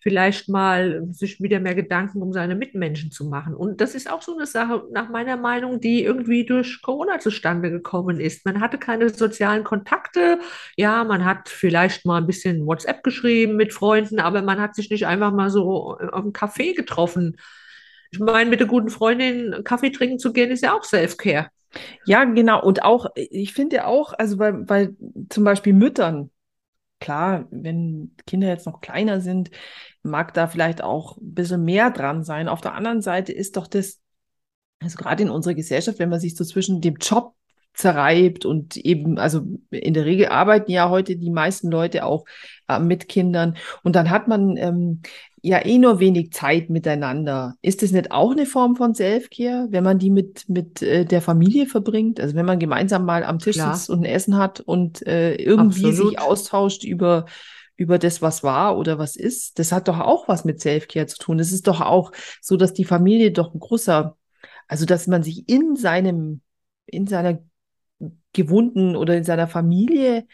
vielleicht 0.00 0.48
mal 0.48 1.06
sich 1.10 1.40
wieder 1.40 1.60
mehr 1.60 1.74
Gedanken 1.74 2.22
um 2.22 2.32
seine 2.32 2.54
Mitmenschen 2.54 3.10
zu 3.10 3.24
machen. 3.24 3.54
Und 3.54 3.80
das 3.80 3.94
ist 3.94 4.10
auch 4.10 4.22
so 4.22 4.36
eine 4.36 4.46
Sache, 4.46 4.84
nach 4.92 5.08
meiner 5.08 5.36
Meinung, 5.36 5.80
die 5.80 6.04
irgendwie 6.04 6.46
durch 6.46 6.80
Corona 6.82 7.18
zustande 7.18 7.70
gekommen 7.70 8.20
ist. 8.20 8.44
Man 8.44 8.60
hatte 8.60 8.78
keine 8.78 9.08
sozialen 9.10 9.64
Kontakte. 9.64 10.38
Ja, 10.76 11.04
man 11.04 11.24
hat 11.24 11.48
vielleicht 11.48 12.06
mal 12.06 12.18
ein 12.18 12.26
bisschen 12.26 12.66
WhatsApp 12.66 13.02
geschrieben 13.02 13.56
mit 13.56 13.72
Freunden, 13.72 14.20
aber 14.20 14.42
man 14.42 14.60
hat 14.60 14.74
sich 14.74 14.90
nicht 14.90 15.06
einfach 15.06 15.32
mal 15.32 15.50
so 15.50 15.96
auf 15.96 16.22
einem 16.22 16.32
Café 16.32 16.74
getroffen. 16.74 17.36
Ich 18.10 18.20
meine, 18.20 18.48
mit 18.48 18.60
der 18.60 18.66
guten 18.66 18.90
Freundin 18.90 19.62
Kaffee 19.64 19.90
trinken 19.90 20.18
zu 20.18 20.32
gehen, 20.32 20.50
ist 20.50 20.62
ja 20.62 20.74
auch 20.74 20.84
Self-Care. 20.84 21.48
Ja, 22.04 22.24
genau. 22.24 22.62
Und 22.62 22.82
auch, 22.82 23.06
ich 23.14 23.52
finde 23.52 23.86
auch, 23.86 24.12
also 24.14 24.36
bei, 24.36 24.52
bei 24.52 24.90
zum 25.28 25.44
Beispiel 25.44 25.74
Müttern, 25.74 26.30
klar, 27.00 27.46
wenn 27.50 28.14
Kinder 28.26 28.48
jetzt 28.48 28.66
noch 28.66 28.80
kleiner 28.80 29.20
sind, 29.20 29.50
mag 30.02 30.34
da 30.34 30.46
vielleicht 30.46 30.82
auch 30.82 31.16
ein 31.18 31.34
bisschen 31.34 31.64
mehr 31.64 31.90
dran 31.90 32.24
sein. 32.24 32.48
Auf 32.48 32.60
der 32.60 32.74
anderen 32.74 33.02
Seite 33.02 33.32
ist 33.32 33.56
doch 33.56 33.66
das, 33.66 34.00
also 34.80 34.96
gerade 34.96 35.22
in 35.22 35.30
unserer 35.30 35.54
Gesellschaft, 35.54 35.98
wenn 35.98 36.08
man 36.08 36.20
sich 36.20 36.36
so 36.36 36.44
zwischen 36.44 36.80
dem 36.80 36.96
Job 36.96 37.34
zerreibt 37.74 38.44
und 38.44 38.76
eben, 38.76 39.18
also 39.18 39.42
in 39.70 39.94
der 39.94 40.04
Regel 40.04 40.28
arbeiten 40.28 40.72
ja 40.72 40.90
heute 40.90 41.16
die 41.16 41.30
meisten 41.30 41.70
Leute 41.70 42.04
auch 42.04 42.24
äh, 42.66 42.80
mit 42.80 43.08
Kindern 43.08 43.56
und 43.84 43.94
dann 43.94 44.10
hat 44.10 44.26
man 44.26 44.56
ähm, 44.56 45.02
ja 45.42 45.64
eh 45.64 45.78
nur 45.78 46.00
wenig 46.00 46.32
Zeit 46.32 46.70
miteinander. 46.70 47.54
Ist 47.62 47.82
das 47.82 47.92
nicht 47.92 48.10
auch 48.10 48.32
eine 48.32 48.46
Form 48.46 48.76
von 48.76 48.94
Selfcare, 48.94 49.68
wenn 49.70 49.84
man 49.84 49.98
die 49.98 50.10
mit, 50.10 50.48
mit 50.48 50.82
äh, 50.82 51.04
der 51.04 51.22
Familie 51.22 51.66
verbringt? 51.66 52.20
Also 52.20 52.34
wenn 52.34 52.46
man 52.46 52.58
gemeinsam 52.58 53.04
mal 53.04 53.24
am 53.24 53.38
Tisch 53.38 53.56
Klar. 53.56 53.74
sitzt 53.74 53.90
und 53.90 54.00
ein 54.00 54.04
Essen 54.04 54.36
hat 54.36 54.60
und 54.60 55.06
äh, 55.06 55.34
irgendwie 55.34 55.86
Absolut. 55.86 56.10
sich 56.10 56.20
austauscht 56.20 56.84
über, 56.84 57.26
über 57.76 57.98
das, 57.98 58.22
was 58.22 58.42
war 58.42 58.76
oder 58.78 58.98
was 58.98 59.16
ist, 59.16 59.58
das 59.58 59.72
hat 59.72 59.88
doch 59.88 60.00
auch 60.00 60.28
was 60.28 60.44
mit 60.44 60.60
Selfcare 60.60 61.06
zu 61.06 61.18
tun. 61.18 61.38
Es 61.38 61.52
ist 61.52 61.66
doch 61.66 61.80
auch 61.80 62.12
so, 62.40 62.56
dass 62.56 62.72
die 62.72 62.84
Familie 62.84 63.32
doch 63.32 63.54
ein 63.54 63.60
großer, 63.60 64.16
also 64.66 64.86
dass 64.86 65.06
man 65.06 65.22
sich 65.22 65.48
in 65.48 65.76
seinem, 65.76 66.40
in 66.86 67.06
seiner 67.06 67.40
gewohnten 68.32 68.96
oder 68.96 69.16
in 69.16 69.24
seiner 69.24 69.48
Familie 69.48 70.26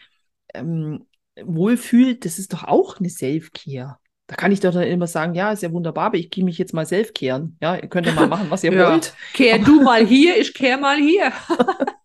ähm, 0.53 1.05
wohlfühlt, 1.41 2.25
das 2.25 2.39
ist 2.39 2.53
doch 2.53 2.63
auch 2.63 2.99
eine 2.99 3.09
Self-Care. 3.09 3.97
Da 4.27 4.35
kann 4.35 4.51
ich 4.51 4.59
doch 4.59 4.73
dann 4.73 4.83
immer 4.83 5.05
sagen, 5.07 5.35
ja, 5.35 5.51
ist 5.51 5.61
ja 5.61 5.71
wunderbar, 5.71 6.05
aber 6.05 6.17
ich 6.17 6.31
gehe 6.31 6.43
mich 6.43 6.57
jetzt 6.57 6.73
mal 6.73 6.85
selbst 6.85 7.13
kehren. 7.13 7.57
Ja, 7.61 7.75
ihr 7.75 7.87
könnt 7.87 8.07
ja 8.07 8.13
mal 8.13 8.27
machen, 8.27 8.49
was 8.49 8.63
ihr 8.63 8.71
Ja. 8.73 8.91
wollt. 8.91 9.13
Kehr 9.33 9.59
du 9.59 9.81
mal 9.81 10.05
hier, 10.05 10.37
ich 10.39 10.53
kehr 10.53 10.77
mal 10.77 10.97
hier. 10.97 11.31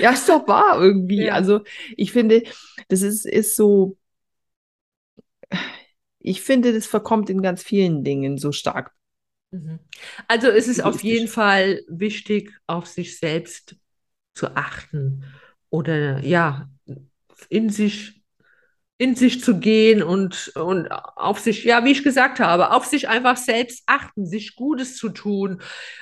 Ja, 0.00 0.10
ist 0.10 0.28
doch 0.28 0.46
wahr 0.48 0.80
irgendwie. 0.80 1.24
Ja. 1.24 1.34
Also 1.34 1.60
ich 1.96 2.12
finde, 2.12 2.42
das 2.88 3.02
ist, 3.02 3.26
ist 3.26 3.54
so, 3.54 3.96
ich 6.18 6.42
finde, 6.42 6.72
das 6.72 6.86
verkommt 6.86 7.30
in 7.30 7.42
ganz 7.42 7.62
vielen 7.62 8.02
Dingen 8.02 8.38
so 8.38 8.50
stark. 8.50 8.92
Mhm. 9.50 9.78
Also 10.26 10.48
es 10.48 10.68
ist 10.68 10.82
auf 10.82 11.02
jeden 11.02 11.28
Fall 11.28 11.82
wichtig, 11.86 12.52
auf 12.66 12.86
sich 12.86 13.18
selbst 13.18 13.76
zu 14.34 14.56
achten 14.56 15.24
oder 15.70 16.20
ja, 16.24 16.68
in 17.48 17.70
sich, 17.70 18.23
in 19.04 19.14
sich 19.16 19.44
zu 19.44 19.58
gehen 19.58 20.02
und, 20.02 20.52
und 20.56 20.88
auf 20.90 21.38
sich, 21.38 21.64
ja, 21.64 21.84
wie 21.84 21.90
ich 21.90 22.02
gesagt 22.02 22.40
habe, 22.40 22.70
auf 22.70 22.86
sich 22.86 23.06
einfach 23.06 23.36
selbst 23.36 23.82
achten, 23.84 24.24
sich 24.24 24.56
Gutes 24.56 24.96
zu 24.96 25.10
tun, 25.10 25.60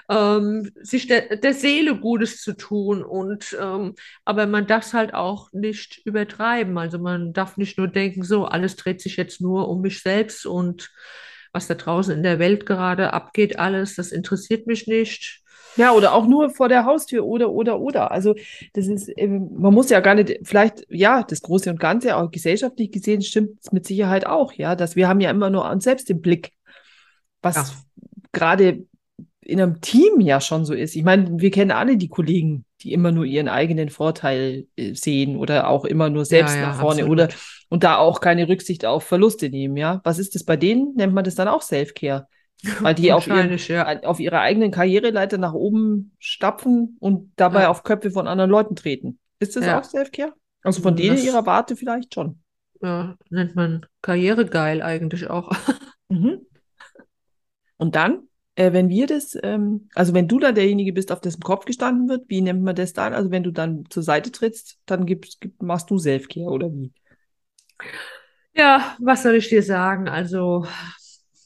ähm, 0.08 0.70
sich 0.80 1.08
der, 1.08 1.36
der 1.36 1.52
Seele 1.52 1.96
Gutes 1.96 2.40
zu 2.40 2.52
tun 2.52 3.02
und 3.02 3.56
ähm, 3.60 3.96
aber 4.24 4.46
man 4.46 4.68
darf 4.68 4.86
es 4.86 4.94
halt 4.94 5.14
auch 5.14 5.52
nicht 5.52 6.00
übertreiben. 6.04 6.78
Also 6.78 7.00
man 7.00 7.32
darf 7.32 7.56
nicht 7.56 7.76
nur 7.76 7.88
denken, 7.88 8.22
so, 8.22 8.44
alles 8.44 8.76
dreht 8.76 9.00
sich 9.00 9.16
jetzt 9.16 9.40
nur 9.40 9.68
um 9.68 9.80
mich 9.80 10.00
selbst 10.02 10.46
und 10.46 10.92
was 11.52 11.66
da 11.66 11.74
draußen 11.74 12.14
in 12.14 12.22
der 12.22 12.38
Welt 12.38 12.66
gerade 12.66 13.12
abgeht, 13.12 13.58
alles, 13.58 13.96
das 13.96 14.12
interessiert 14.12 14.68
mich 14.68 14.86
nicht. 14.86 15.41
Ja, 15.76 15.92
oder 15.92 16.14
auch 16.14 16.26
nur 16.26 16.50
vor 16.50 16.68
der 16.68 16.84
Haustür 16.84 17.24
oder, 17.24 17.50
oder, 17.50 17.80
oder. 17.80 18.10
Also 18.10 18.34
das 18.74 18.86
ist, 18.86 19.10
ähm, 19.16 19.50
man 19.56 19.72
muss 19.72 19.90
ja 19.90 20.00
gar 20.00 20.14
nicht, 20.14 20.38
vielleicht, 20.42 20.84
ja, 20.88 21.22
das 21.22 21.42
Große 21.42 21.70
und 21.70 21.80
Ganze, 21.80 22.16
auch 22.16 22.30
gesellschaftlich 22.30 22.90
gesehen, 22.90 23.22
stimmt 23.22 23.58
es 23.62 23.72
mit 23.72 23.86
Sicherheit 23.86 24.26
auch, 24.26 24.52
ja, 24.52 24.76
dass 24.76 24.96
wir 24.96 25.08
haben 25.08 25.20
ja 25.20 25.30
immer 25.30 25.50
nur 25.50 25.68
uns 25.68 25.84
selbst 25.84 26.10
im 26.10 26.20
Blick, 26.20 26.52
was 27.40 27.56
Ja. 27.56 27.64
gerade 28.32 28.84
in 29.44 29.60
einem 29.60 29.80
Team 29.80 30.20
ja 30.20 30.40
schon 30.40 30.64
so 30.64 30.72
ist. 30.72 30.94
Ich 30.94 31.02
meine, 31.02 31.40
wir 31.40 31.50
kennen 31.50 31.72
alle 31.72 31.96
die 31.96 32.08
Kollegen, 32.08 32.64
die 32.82 32.92
immer 32.92 33.10
nur 33.10 33.24
ihren 33.24 33.48
eigenen 33.48 33.88
Vorteil 33.88 34.66
äh, 34.76 34.94
sehen 34.94 35.36
oder 35.36 35.68
auch 35.68 35.84
immer 35.84 36.10
nur 36.10 36.24
selbst 36.24 36.54
Ja, 36.54 36.60
ja, 36.60 36.66
nach 36.68 36.80
vorne 36.80 37.02
absolut. 37.02 37.10
oder 37.10 37.28
und 37.68 37.82
da 37.84 37.96
auch 37.96 38.20
keine 38.20 38.48
Rücksicht 38.48 38.84
auf 38.84 39.04
Verluste 39.04 39.48
nehmen, 39.48 39.76
ja. 39.76 40.00
Was 40.04 40.18
ist 40.18 40.34
das 40.34 40.44
bei 40.44 40.56
denen? 40.56 40.94
Nennt 40.94 41.14
man 41.14 41.24
das 41.24 41.34
dann 41.34 41.48
auch 41.48 41.62
Self-Care? 41.62 42.28
Weil 42.80 42.94
die 42.94 43.12
auf, 43.12 43.26
ihren, 43.26 43.56
ja. 43.56 44.02
auf 44.02 44.20
ihrer 44.20 44.40
eigenen 44.40 44.70
Karriereleiter 44.70 45.38
nach 45.38 45.52
oben 45.52 46.12
stapfen 46.18 46.96
und 47.00 47.32
dabei 47.36 47.62
Ja. 47.62 47.70
auf 47.70 47.82
Köpfe 47.82 48.10
von 48.10 48.26
anderen 48.28 48.50
Leuten 48.50 48.76
treten. 48.76 49.18
Ist 49.40 49.56
das 49.56 49.66
Ja. 49.66 49.80
auch 49.80 49.84
Self-Care? 49.84 50.32
Also 50.62 50.80
von 50.82 50.94
denen 50.94 51.16
Das- 51.16 51.24
ihrer 51.24 51.44
Warte 51.46 51.74
vielleicht 51.76 52.14
schon. 52.14 52.38
Ja, 52.80 53.16
nennt 53.30 53.54
man 53.56 53.86
karrieregeil 54.02 54.82
eigentlich 54.82 55.28
auch. 55.28 55.50
Mhm. 56.08 56.40
Und 57.78 57.94
dann, 57.96 58.28
äh, 58.54 58.72
wenn 58.74 58.90
wir 58.90 59.06
das, 59.06 59.36
ähm, 59.42 59.88
also 59.94 60.12
wenn 60.12 60.28
du 60.28 60.38
da 60.38 60.52
derjenige 60.52 60.92
bist, 60.92 61.10
auf 61.10 61.20
dessen 61.22 61.40
Kopf 61.40 61.64
gestanden 61.64 62.06
wird, 62.08 62.28
wie 62.28 62.42
nennt 62.42 62.62
man 62.62 62.76
das 62.76 62.92
dann? 62.92 63.14
Also 63.14 63.30
wenn 63.30 63.42
du 63.42 63.50
dann 63.50 63.86
zur 63.88 64.02
Seite 64.02 64.30
trittst, 64.30 64.78
dann 64.84 65.06
gibst, 65.06 65.40
gib, 65.40 65.62
machst 65.62 65.90
du 65.90 65.96
Self-Care 65.98 66.50
oder 66.50 66.70
wie? 66.70 66.92
Ja, 68.54 68.94
was 69.00 69.22
soll 69.22 69.36
ich 69.36 69.48
dir 69.48 69.62
sagen? 69.62 70.06
Also, 70.08 70.66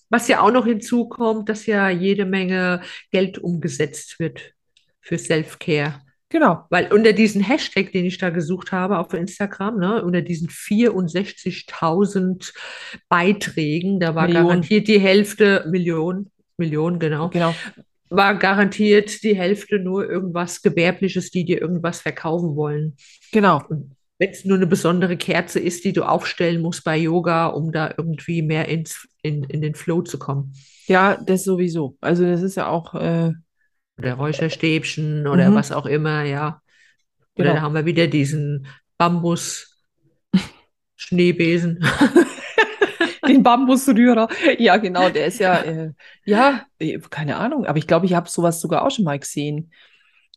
was 0.09 0.29
ja 0.29 0.41
auch 0.41 0.53
noch 0.53 0.67
hinzukommt, 0.67 1.49
dass 1.49 1.67
ja 1.67 1.91
jede 1.91 2.25
Menge 2.25 2.81
Geld 3.11 3.39
umgesetzt 3.39 4.19
wird 4.19 4.53
für 5.01 5.19
Self-Care. 5.19 6.01
Genau. 6.29 6.65
Weil 6.71 6.93
unter 6.93 7.13
diesen 7.13 7.41
Hashtag, 7.41 7.93
den 7.93 8.05
ich 8.05 8.19
da 8.19 8.31
gesucht 8.31 8.73
habe 8.73 8.99
auf 8.99 9.15
Instagram, 9.15 9.79
ne, 9.79 10.03
unter 10.05 10.23
diesen 10.23 10.49
64.000 10.49 12.53
Beiträgen, 13.09 14.01
da 14.01 14.17
war 14.17 14.27
Millionen. 14.27 14.49
garantiert 14.49 14.89
die 14.89 14.99
Hälfte, 14.99 15.65
Million, 15.71 16.33
Million, 16.57 16.99
genau, 16.99 17.29
Genau. 17.29 17.55
war 18.11 18.35
garantiert 18.35 19.23
die 19.23 19.37
Hälfte 19.37 19.79
nur 19.79 20.11
irgendwas 20.11 20.63
Gewerbliches, 20.63 21.31
die 21.31 21.45
dir 21.45 21.61
irgendwas 21.61 22.01
verkaufen 22.01 22.57
wollen. 22.57 22.97
Genau. 23.33 23.63
Wenn 24.19 24.31
es 24.31 24.45
nur 24.45 24.57
eine 24.57 24.67
besondere 24.67 25.17
Kerze 25.17 25.61
ist, 25.61 25.85
die 25.85 25.93
du 25.93 26.03
aufstellen 26.03 26.63
musst 26.63 26.85
bei 26.85 26.97
Yoga, 26.97 27.47
um 27.49 27.71
da 27.71 27.93
irgendwie 27.97 28.43
mehr 28.43 28.69
ins, 28.69 29.07
in, 29.23 29.45
in 29.45 29.61
den 29.61 29.75
Flow 29.75 30.03
zu 30.03 30.19
kommen. 30.19 30.55
Ja, 30.87 31.17
das 31.17 31.45
sowieso. 31.45 31.97
Also 32.01 32.25
das 32.25 32.43
ist 32.43 32.57
ja 32.57 32.69
auch, 32.69 32.95
äh, 32.95 33.33
Oder 33.99 34.15
Räucherstäbchen 34.15 35.27
oder 35.27 35.51
Mhm. 35.51 35.55
was 35.55 35.73
auch 35.73 35.87
immer, 35.87 36.23
ja. 36.23 36.61
Oder 37.37 37.51
Genau. 37.51 37.55
da 37.57 37.61
haben 37.63 37.75
wir 37.75 37.85
wieder 37.85 38.07
diesen 38.07 38.67
Bambus-Schneebesen. 38.99 41.85
Den 43.27 43.43
Bambusrührer. 43.43 44.29
Ja, 44.59 44.77
genau, 44.77 45.09
der 45.11 45.27
ist 45.27 45.41
ja, 45.41 45.61
äh, 45.63 45.93
ja, 46.25 46.65
äh, 46.79 46.99
keine 47.11 47.37
Ahnung, 47.37 47.67
aber 47.67 47.79
ich 47.79 47.87
glaube, 47.87 48.07
ich 48.07 48.15
habe 48.15 48.29
sowas 48.29 48.61
sogar 48.61 48.85
auch 48.87 48.91
schon 48.91 49.05
mal 49.05 49.19
gesehen. 49.19 49.73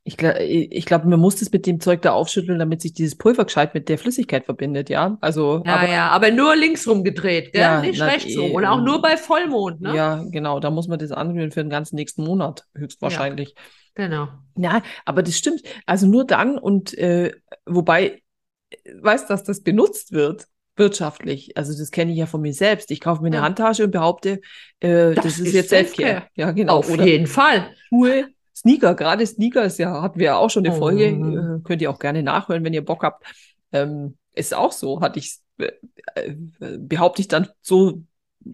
Ich, 0.10 0.15
gla- 0.15 0.39
ich 0.39 0.86
glaube, 0.86 1.08
man 1.08 1.19
muss 1.19 1.36
das 1.36 1.52
mit 1.52 1.67
dem 1.67 1.80
Zeug 1.80 2.02
da 2.02 2.13
aufschütteln, 2.13 2.58
damit 2.58 2.82
sich 2.82 2.93
dieses 2.93 3.15
Pulver 3.15 3.45
gescheit 3.45 3.76
mit 3.76 3.89
der 3.89 4.00
Flüssigkeit 4.00 4.43
verbindet, 4.43 4.89
ja. 4.89 5.19
Also, 5.22 5.62
Ja, 5.67 5.76
aber 5.76 5.88
ja, 5.88 6.08
aber 6.10 6.32
nur 6.32 6.56
links 6.56 6.88
rum 6.88 7.04
gedreht, 7.04 7.54
gell? 7.54 7.62
Ja, 7.62 7.82
Nicht 7.82 8.00
na, 8.00 8.06
rechts 8.08 8.36
rum. 8.36 8.52
Und 8.54 8.65
auch 8.65 8.82
nur 8.82 9.04
bei 9.04 9.17
Vollmond, 9.17 9.82
ne? 9.82 9.95
ja, 9.95 10.24
genau, 10.32 10.60
da 10.60 10.72
muss 10.72 10.88
man 10.88 10.98
das 10.98 11.12
anrühren 11.12 11.52
für 11.52 11.62
den 11.62 11.69
ganzen 11.69 11.95
nächsten 11.95 12.24
Monat, 12.24 12.65
höchstwahrscheinlich. 12.76 13.54
Genau. 13.93 14.30
Ja, 14.58 14.82
aber 15.06 15.22
das 15.22 15.38
stimmt. 15.38 15.62
Also 15.86 16.08
nur 16.08 16.26
dann 16.26 16.58
und 16.58 16.98
äh, 16.98 17.32
wobei, 17.67 18.24
weißt, 19.02 19.30
dass 19.30 19.43
das 19.43 19.62
benutzt 19.62 20.12
wird 20.12 20.48
wirtschaftlich. 20.76 21.56
Also 21.58 21.78
das 21.78 21.91
kenne 21.91 22.13
ich 22.13 22.17
ja 22.17 22.26
von 22.26 22.41
mir 22.41 22.54
selbst. 22.54 22.89
Ich 22.89 23.02
kaufe 23.02 23.22
mir 23.22 23.28
eine 23.28 23.36
Ja. 23.38 23.41
Handtasche 23.43 23.84
und 23.84 23.91
behaupte, 23.91 24.39
äh, 24.80 25.13
das, 25.13 25.24
Das 25.26 25.39
ist 25.39 25.54
jetzt. 25.54 25.69
Selfcare. 25.69 26.24
Ja, 26.36 26.52
genau. 26.52 26.78
Auf 26.78 26.89
Oder 26.89 27.06
jeden 27.06 27.28
Fall. 27.28 27.76
Schuhe, 27.89 28.28
Sneaker, 28.60 28.95
gerade 28.95 29.26
Sneaker 29.26 29.63
ist 29.65 29.80
ja, 29.80 30.02
hatten 30.02 30.19
wir 30.19 30.26
ja 30.28 30.36
auch 30.38 30.50
schon 30.50 30.63
eine. 30.65 30.78
Folge, 30.78 31.06
äh, 31.06 31.63
könnt 31.63 31.82
ihr 31.82 31.89
auch 31.89 32.00
gerne 32.00 32.24
nachhören, 32.24 32.63
wenn 32.63 32.74
ihr 32.74 32.84
Bock 32.86 33.04
habt. 33.04 33.26
Ähm, 33.72 34.17
ist 34.36 34.54
auch 34.54 34.72
so, 34.72 35.02
hatte 35.02 35.19
ich, 35.19 35.38
äh, 35.58 35.72
äh, 36.15 36.78
behaupte 36.78 37.22
ich 37.22 37.28
dann 37.28 37.48
so 37.62 38.02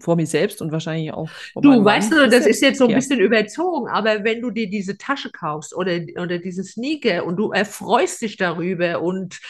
vor 0.00 0.16
mir 0.16 0.26
selbst 0.26 0.60
und 0.60 0.72
wahrscheinlich 0.72 1.12
auch 1.12 1.28
Du, 1.54 1.84
weißt 1.84 2.10
Mann. 2.10 2.24
du, 2.24 2.28
das 2.28 2.46
ist 2.46 2.60
jetzt 2.60 2.78
so 2.78 2.84
ein 2.84 2.90
Selfcare. 2.90 2.94
bisschen 2.94 3.20
überzogen, 3.20 3.88
aber 3.88 4.24
wenn 4.24 4.40
du 4.40 4.50
dir 4.50 4.68
diese 4.68 4.98
Tasche 4.98 5.30
kaufst 5.30 5.74
oder, 5.74 6.00
oder 6.20 6.38
diese 6.38 6.64
Sneaker 6.64 7.24
und 7.24 7.36
du 7.36 7.52
erfreust 7.52 8.20
dich 8.20 8.36
darüber 8.36 9.00
und 9.00 9.40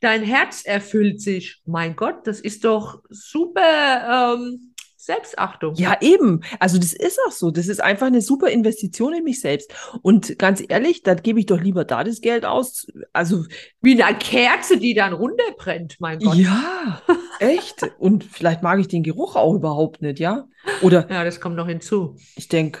dein 0.00 0.22
Herz 0.22 0.64
erfüllt 0.64 1.20
sich, 1.20 1.62
mein 1.64 1.96
Gott, 1.96 2.26
das 2.26 2.40
ist 2.40 2.64
doch 2.64 3.02
super 3.08 4.34
ähm, 4.36 4.73
Selbstachtung. 5.04 5.74
Ja, 5.76 5.96
eben. 6.00 6.42
Also 6.60 6.78
das 6.78 6.92
ist 6.92 7.18
auch 7.26 7.32
so. 7.32 7.50
Das 7.50 7.68
ist 7.68 7.80
einfach 7.80 8.06
eine 8.06 8.20
super 8.20 8.48
Investition 8.48 9.14
in 9.14 9.24
mich 9.24 9.40
selbst. 9.40 9.72
Und 10.02 10.38
ganz 10.38 10.62
ehrlich, 10.66 11.02
dann 11.02 11.22
gebe 11.22 11.38
ich 11.40 11.46
doch 11.46 11.60
lieber 11.60 11.84
da 11.84 12.04
das 12.04 12.20
Geld 12.20 12.44
aus. 12.44 12.86
Also 13.12 13.44
Wie 13.80 14.02
eine 14.02 14.18
Kerze, 14.18 14.78
die 14.78 14.94
dann 14.94 15.12
runterbrennt, 15.12 15.96
mein 16.00 16.18
Gott. 16.18 16.36
ja, 16.36 17.02
echt. 17.38 17.82
Und 17.98 18.24
vielleicht 18.24 18.62
mag 18.62 18.78
ich 18.80 18.88
den 18.88 19.02
Geruch 19.02 19.36
auch 19.36 19.54
überhaupt 19.54 20.02
nicht, 20.02 20.18
ja. 20.18 20.46
Oder 20.82 21.08
Ja, 21.10 21.24
das 21.24 21.40
kommt 21.40 21.56
noch 21.56 21.68
hinzu. 21.68 22.16
ich 22.36 22.48
denke, 22.48 22.80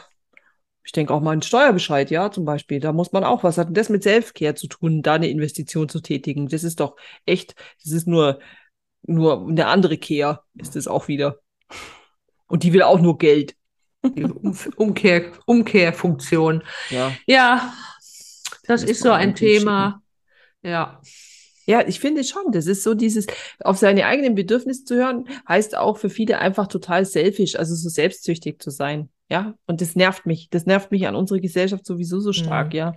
ich 0.86 0.92
denke 0.92 1.14
auch 1.14 1.20
mal 1.20 1.30
einen 1.30 1.42
Steuerbescheid, 1.42 2.10
ja, 2.10 2.30
zum 2.30 2.44
Beispiel. 2.44 2.78
Da 2.78 2.92
muss 2.92 3.12
man 3.12 3.24
auch, 3.24 3.42
was 3.42 3.56
hat 3.56 3.68
denn 3.68 3.74
das 3.74 3.88
mit 3.88 4.02
Selfcare 4.02 4.54
zu 4.54 4.66
tun, 4.68 5.02
da 5.02 5.14
eine 5.14 5.28
Investition 5.28 5.88
zu 5.88 6.00
tätigen? 6.00 6.48
Das 6.48 6.62
ist 6.62 6.78
doch 6.80 6.96
echt, 7.24 7.54
das 7.82 7.92
ist 7.92 8.06
nur, 8.06 8.38
nur 9.02 9.48
eine 9.48 9.66
andere 9.66 9.96
Care, 9.96 10.40
ist 10.54 10.76
es 10.76 10.86
auch 10.86 11.08
wieder. 11.08 11.38
Und 12.54 12.62
die 12.62 12.72
will 12.72 12.82
auch 12.82 13.00
nur 13.00 13.18
Geld. 13.18 13.56
Um 14.00 14.56
Umkehr, 14.76 15.32
Umkehrfunktion. 15.44 16.62
Ja. 16.88 17.10
Ja, 17.26 17.74
das 18.68 18.82
Muss 18.82 18.90
ist 18.92 19.00
so 19.02 19.10
ein 19.10 19.34
Thema. 19.34 20.00
Ja. 20.62 21.00
Ja, 21.66 21.84
ich 21.84 21.98
finde 21.98 22.22
schon, 22.22 22.52
das 22.52 22.68
ist 22.68 22.84
so 22.84 22.94
dieses, 22.94 23.26
auf 23.58 23.76
seine 23.76 24.06
eigenen 24.06 24.36
Bedürfnisse 24.36 24.84
zu 24.84 24.94
hören, 24.94 25.24
heißt 25.48 25.76
auch 25.76 25.98
für 25.98 26.10
viele 26.10 26.38
einfach 26.38 26.68
total 26.68 27.04
selfish, 27.06 27.56
also 27.56 27.74
so 27.74 27.88
selbstsüchtig 27.88 28.62
zu 28.62 28.70
sein. 28.70 29.08
Ja, 29.28 29.54
und 29.66 29.80
das 29.80 29.96
nervt 29.96 30.24
mich. 30.24 30.48
Das 30.48 30.64
nervt 30.64 30.92
mich 30.92 31.08
an 31.08 31.16
unserer 31.16 31.40
Gesellschaft 31.40 31.84
sowieso 31.84 32.20
so 32.20 32.32
stark, 32.32 32.68
Mhm. 32.68 32.76
ja. 32.76 32.92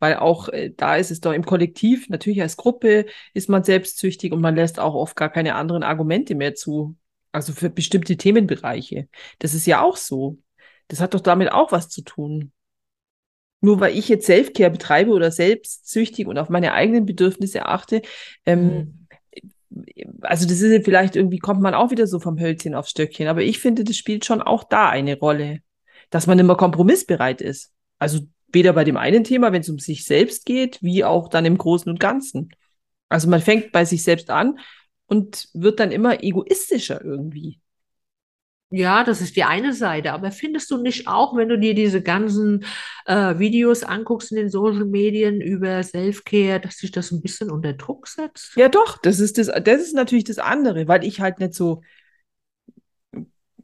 Weil 0.00 0.16
auch 0.16 0.48
äh, 0.48 0.72
da 0.76 0.96
ist 0.96 1.12
es 1.12 1.20
doch 1.20 1.32
im 1.32 1.46
Kollektiv, 1.46 2.08
natürlich 2.08 2.42
als 2.42 2.56
Gruppe 2.56 3.06
ist 3.34 3.48
man 3.48 3.62
selbstsüchtig 3.62 4.32
und 4.32 4.40
man 4.40 4.56
lässt 4.56 4.80
auch 4.80 4.94
oft 4.94 5.14
gar 5.14 5.28
keine 5.30 5.54
anderen 5.54 5.84
Argumente 5.84 6.34
mehr 6.34 6.56
zu. 6.56 6.96
Also 7.36 7.52
für 7.52 7.68
bestimmte 7.68 8.16
Themenbereiche. 8.16 9.10
Das 9.40 9.52
ist 9.52 9.66
ja 9.66 9.82
auch 9.82 9.98
so. 9.98 10.38
Das 10.88 11.00
hat 11.02 11.12
doch 11.12 11.20
damit 11.20 11.52
auch 11.52 11.70
was 11.70 11.90
zu 11.90 12.00
tun. 12.00 12.50
Nur 13.60 13.78
weil 13.78 13.94
ich 13.94 14.08
jetzt 14.08 14.24
Selfcare 14.24 14.70
betreibe 14.70 15.10
oder 15.10 15.30
selbstsüchtig 15.30 16.28
und 16.28 16.38
auf 16.38 16.48
meine 16.48 16.72
eigenen 16.72 17.04
Bedürfnisse 17.04 17.66
achte, 17.66 18.00
ähm, 18.46 19.06
also 20.22 20.48
das 20.48 20.62
ist 20.62 20.72
ja 20.72 20.80
vielleicht 20.80 21.14
irgendwie, 21.14 21.38
kommt 21.38 21.60
man 21.60 21.74
auch 21.74 21.90
wieder 21.90 22.06
so 22.06 22.20
vom 22.20 22.40
Hölzchen 22.40 22.74
aufs 22.74 22.92
Stöckchen, 22.92 23.28
aber 23.28 23.42
ich 23.42 23.58
finde, 23.58 23.84
das 23.84 23.98
spielt 23.98 24.24
schon 24.24 24.40
auch 24.40 24.64
da 24.64 24.88
eine 24.88 25.18
Rolle, 25.18 25.60
dass 26.08 26.26
man 26.26 26.38
immer 26.38 26.56
kompromissbereit 26.56 27.42
ist. 27.42 27.70
Also 27.98 28.20
weder 28.50 28.72
bei 28.72 28.84
dem 28.84 28.96
einen 28.96 29.24
Thema, 29.24 29.52
wenn 29.52 29.60
es 29.60 29.68
um 29.68 29.78
sich 29.78 30.06
selbst 30.06 30.46
geht, 30.46 30.82
wie 30.82 31.04
auch 31.04 31.28
dann 31.28 31.44
im 31.44 31.58
Großen 31.58 31.90
und 31.90 32.00
Ganzen. 32.00 32.48
Also 33.10 33.28
man 33.28 33.42
fängt 33.42 33.72
bei 33.72 33.84
sich 33.84 34.02
selbst 34.04 34.30
an 34.30 34.58
und 35.06 35.48
wird 35.54 35.80
dann 35.80 35.92
immer 35.92 36.22
egoistischer 36.22 37.04
irgendwie. 37.04 37.60
Ja, 38.70 39.04
das 39.04 39.20
ist 39.20 39.36
die 39.36 39.44
eine 39.44 39.72
Seite. 39.72 40.12
Aber 40.12 40.32
findest 40.32 40.70
du 40.72 40.78
nicht 40.78 41.06
auch, 41.06 41.36
wenn 41.36 41.48
du 41.48 41.58
dir 41.58 41.72
diese 41.72 42.02
ganzen 42.02 42.64
äh, 43.06 43.38
Videos 43.38 43.84
anguckst 43.84 44.32
in 44.32 44.38
den 44.38 44.50
Social 44.50 44.84
Medien 44.84 45.40
über 45.40 45.82
Self-Care, 45.82 46.60
dass 46.60 46.78
sich 46.78 46.90
das 46.90 47.12
ein 47.12 47.22
bisschen 47.22 47.50
unter 47.50 47.74
Druck 47.74 48.08
setzt? 48.08 48.56
Ja, 48.56 48.68
doch, 48.68 48.98
das 48.98 49.20
ist 49.20 49.38
das, 49.38 49.46
das 49.46 49.80
ist 49.80 49.94
natürlich 49.94 50.24
das 50.24 50.38
andere, 50.38 50.88
weil 50.88 51.04
ich 51.04 51.20
halt 51.20 51.38
nicht 51.38 51.54
so, 51.54 51.82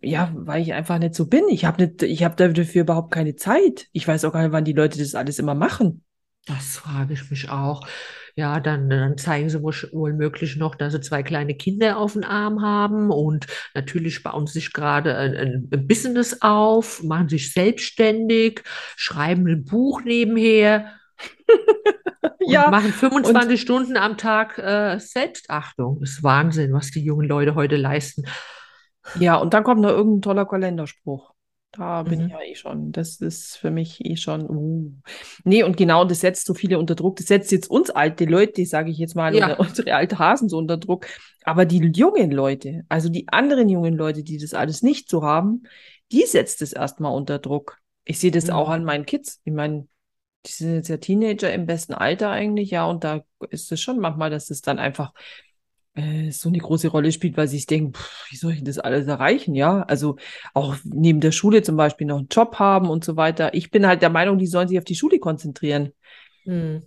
ja, 0.00 0.32
weil 0.36 0.62
ich 0.62 0.72
einfach 0.72 0.98
nicht 0.98 1.16
so 1.16 1.26
bin. 1.26 1.48
Ich 1.48 1.64
habe 1.64 1.84
nicht, 1.84 2.02
ich 2.02 2.22
habe 2.22 2.36
dafür 2.36 2.82
überhaupt 2.82 3.12
keine 3.12 3.34
Zeit. 3.34 3.88
Ich 3.90 4.06
weiß 4.06 4.24
auch 4.24 4.32
gar 4.32 4.42
nicht, 4.42 4.52
wann 4.52 4.64
die 4.64 4.72
Leute 4.72 4.98
das 4.98 5.16
alles 5.16 5.40
immer 5.40 5.56
machen. 5.56 6.04
Das 6.46 6.76
frage 6.76 7.14
ich 7.14 7.30
mich 7.30 7.50
auch. 7.50 7.86
Ja, 8.34 8.58
dann, 8.58 8.90
dann 8.90 9.16
zeigen 9.16 9.48
sie 9.48 9.62
wohl, 9.62 9.74
wohl 9.92 10.12
möglich 10.12 10.56
noch, 10.56 10.74
dass 10.74 10.92
sie 10.92 11.00
zwei 11.00 11.22
kleine 11.22 11.54
Kinder 11.54 11.98
auf 11.98 12.14
dem 12.14 12.24
Arm 12.24 12.62
haben 12.62 13.10
und 13.10 13.46
natürlich 13.74 14.22
bauen 14.22 14.46
sie 14.46 14.54
sich 14.54 14.72
gerade 14.72 15.16
ein, 15.16 15.68
ein 15.70 15.86
Business 15.86 16.38
auf, 16.40 17.02
machen 17.04 17.28
sich 17.28 17.52
selbstständig, 17.52 18.62
schreiben 18.96 19.46
ein 19.46 19.64
Buch 19.64 20.02
nebenher 20.04 20.92
und 22.40 22.42
Ja, 22.50 22.70
machen 22.70 22.86
und 22.86 22.94
25 22.94 23.60
Stunden 23.60 23.96
am 23.96 24.16
Tag 24.16 24.58
äh, 24.58 24.98
Selbstachtung. 24.98 26.00
Das 26.00 26.10
ist 26.10 26.22
Wahnsinn, 26.24 26.72
was 26.72 26.90
die 26.90 27.04
jungen 27.04 27.28
Leute 27.28 27.54
heute 27.54 27.76
leisten. 27.76 28.24
ja, 29.14 29.36
und 29.36 29.54
dann 29.54 29.64
kommt 29.64 29.80
noch 29.80 29.90
irgendein 29.90 30.22
toller 30.22 30.46
Kalenderspruch. 30.46 31.31
Da 31.72 32.02
bin 32.02 32.20
ich 32.20 32.28
ja 32.28 32.36
Mhm. 32.36 32.42
eh 32.42 32.54
schon. 32.54 32.92
Das 32.92 33.16
ist 33.20 33.56
für 33.56 33.70
mich 33.70 34.04
eh 34.04 34.16
schon. 34.16 34.48
Uh. 34.48 34.92
Nee, 35.44 35.62
und 35.62 35.76
genau, 35.78 36.04
das 36.04 36.20
setzt 36.20 36.46
so 36.46 36.52
viele 36.52 36.78
unter 36.78 36.94
Druck. 36.94 37.16
Das 37.16 37.26
setzt 37.26 37.50
jetzt 37.50 37.70
uns 37.70 37.88
alte 37.90 38.26
Leute, 38.26 38.66
sage 38.66 38.90
ich 38.90 38.98
jetzt 38.98 39.16
mal, 39.16 39.34
Ja. 39.34 39.54
unsere 39.58 39.94
alte 39.94 40.18
Hasen 40.18 40.50
so 40.50 40.58
unter 40.58 40.76
Druck. 40.76 41.06
Aber 41.44 41.64
die 41.64 41.78
jungen 41.94 42.30
Leute, 42.30 42.84
also 42.90 43.08
die 43.08 43.26
anderen 43.28 43.70
jungen 43.70 43.94
Leute, 43.96 44.22
die 44.22 44.36
das 44.36 44.52
alles 44.52 44.82
nicht 44.82 45.08
so 45.08 45.22
haben, 45.22 45.62
die 46.12 46.26
setzt 46.26 46.60
es 46.60 46.74
erstmal 46.74 47.14
unter 47.14 47.38
Druck. 47.38 47.78
Ich 48.04 48.18
sehe 48.18 48.30
das 48.30 48.50
auch 48.50 48.68
Mhm. 48.68 48.72
an 48.74 48.84
meinen 48.84 49.06
Kids. 49.06 49.40
Ich 49.44 49.52
meine, 49.54 49.88
die 50.46 50.52
sind 50.52 50.74
jetzt 50.74 50.88
ja 50.88 50.98
Teenager 50.98 51.52
im 51.52 51.66
besten 51.66 51.94
Alter 51.94 52.30
eigentlich, 52.30 52.70
ja, 52.70 52.84
und 52.86 53.04
da 53.04 53.24
ist 53.50 53.72
es 53.72 53.80
schon 53.80 53.98
manchmal, 53.98 54.28
dass 54.30 54.50
es 54.50 54.60
dann 54.60 54.78
einfach 54.78 55.14
äh, 55.94 56.30
so 56.30 56.48
eine 56.48 56.58
große 56.58 56.88
Rolle 56.88 57.12
spielt, 57.12 57.36
weil 57.36 57.48
sie 57.48 57.56
sich 57.56 57.66
denken, 57.66 57.94
pff, 57.94 58.26
wie 58.30 58.36
soll 58.36 58.52
ich 58.52 58.58
denn 58.58 58.66
das 58.66 58.78
alles 58.78 59.06
erreichen, 59.06 59.54
ja? 59.54 59.82
Also 59.82 60.16
auch 60.54 60.76
neben 60.84 61.20
der 61.20 61.32
Schule 61.32 61.62
zum 61.62 61.76
Beispiel 61.76 62.06
noch 62.06 62.18
einen 62.18 62.28
Job 62.30 62.56
haben 62.58 62.88
und 62.90 63.04
so 63.04 63.16
weiter. 63.16 63.54
Ich 63.54 63.70
bin 63.70 63.86
halt 63.86 64.02
der 64.02 64.10
Meinung, 64.10 64.38
die 64.38 64.46
sollen 64.46 64.68
sich 64.68 64.78
auf 64.78 64.84
die 64.84 64.94
Schule 64.96 65.18
konzentrieren, 65.18 65.92
Mhm. 66.44 66.82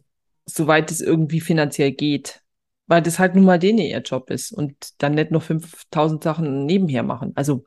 soweit 0.46 0.91
es 0.91 1.02
irgendwie 1.02 1.39
finanziell 1.41 1.91
geht. 1.91 2.41
Weil 2.88 3.02
das 3.02 3.18
halt 3.18 3.36
nun 3.36 3.46
mal 3.46 3.58
denen 3.58 3.80
ihr 3.80 4.00
Job 4.02 4.30
ist 4.30 4.52
und 4.52 4.76
dann 5.02 5.15
nicht 5.15 5.32
noch 5.32 5.41
5000 5.41 6.24
Sachen 6.24 6.65
nebenher 6.65 7.02
machen. 7.04 7.32
Also 7.36 7.65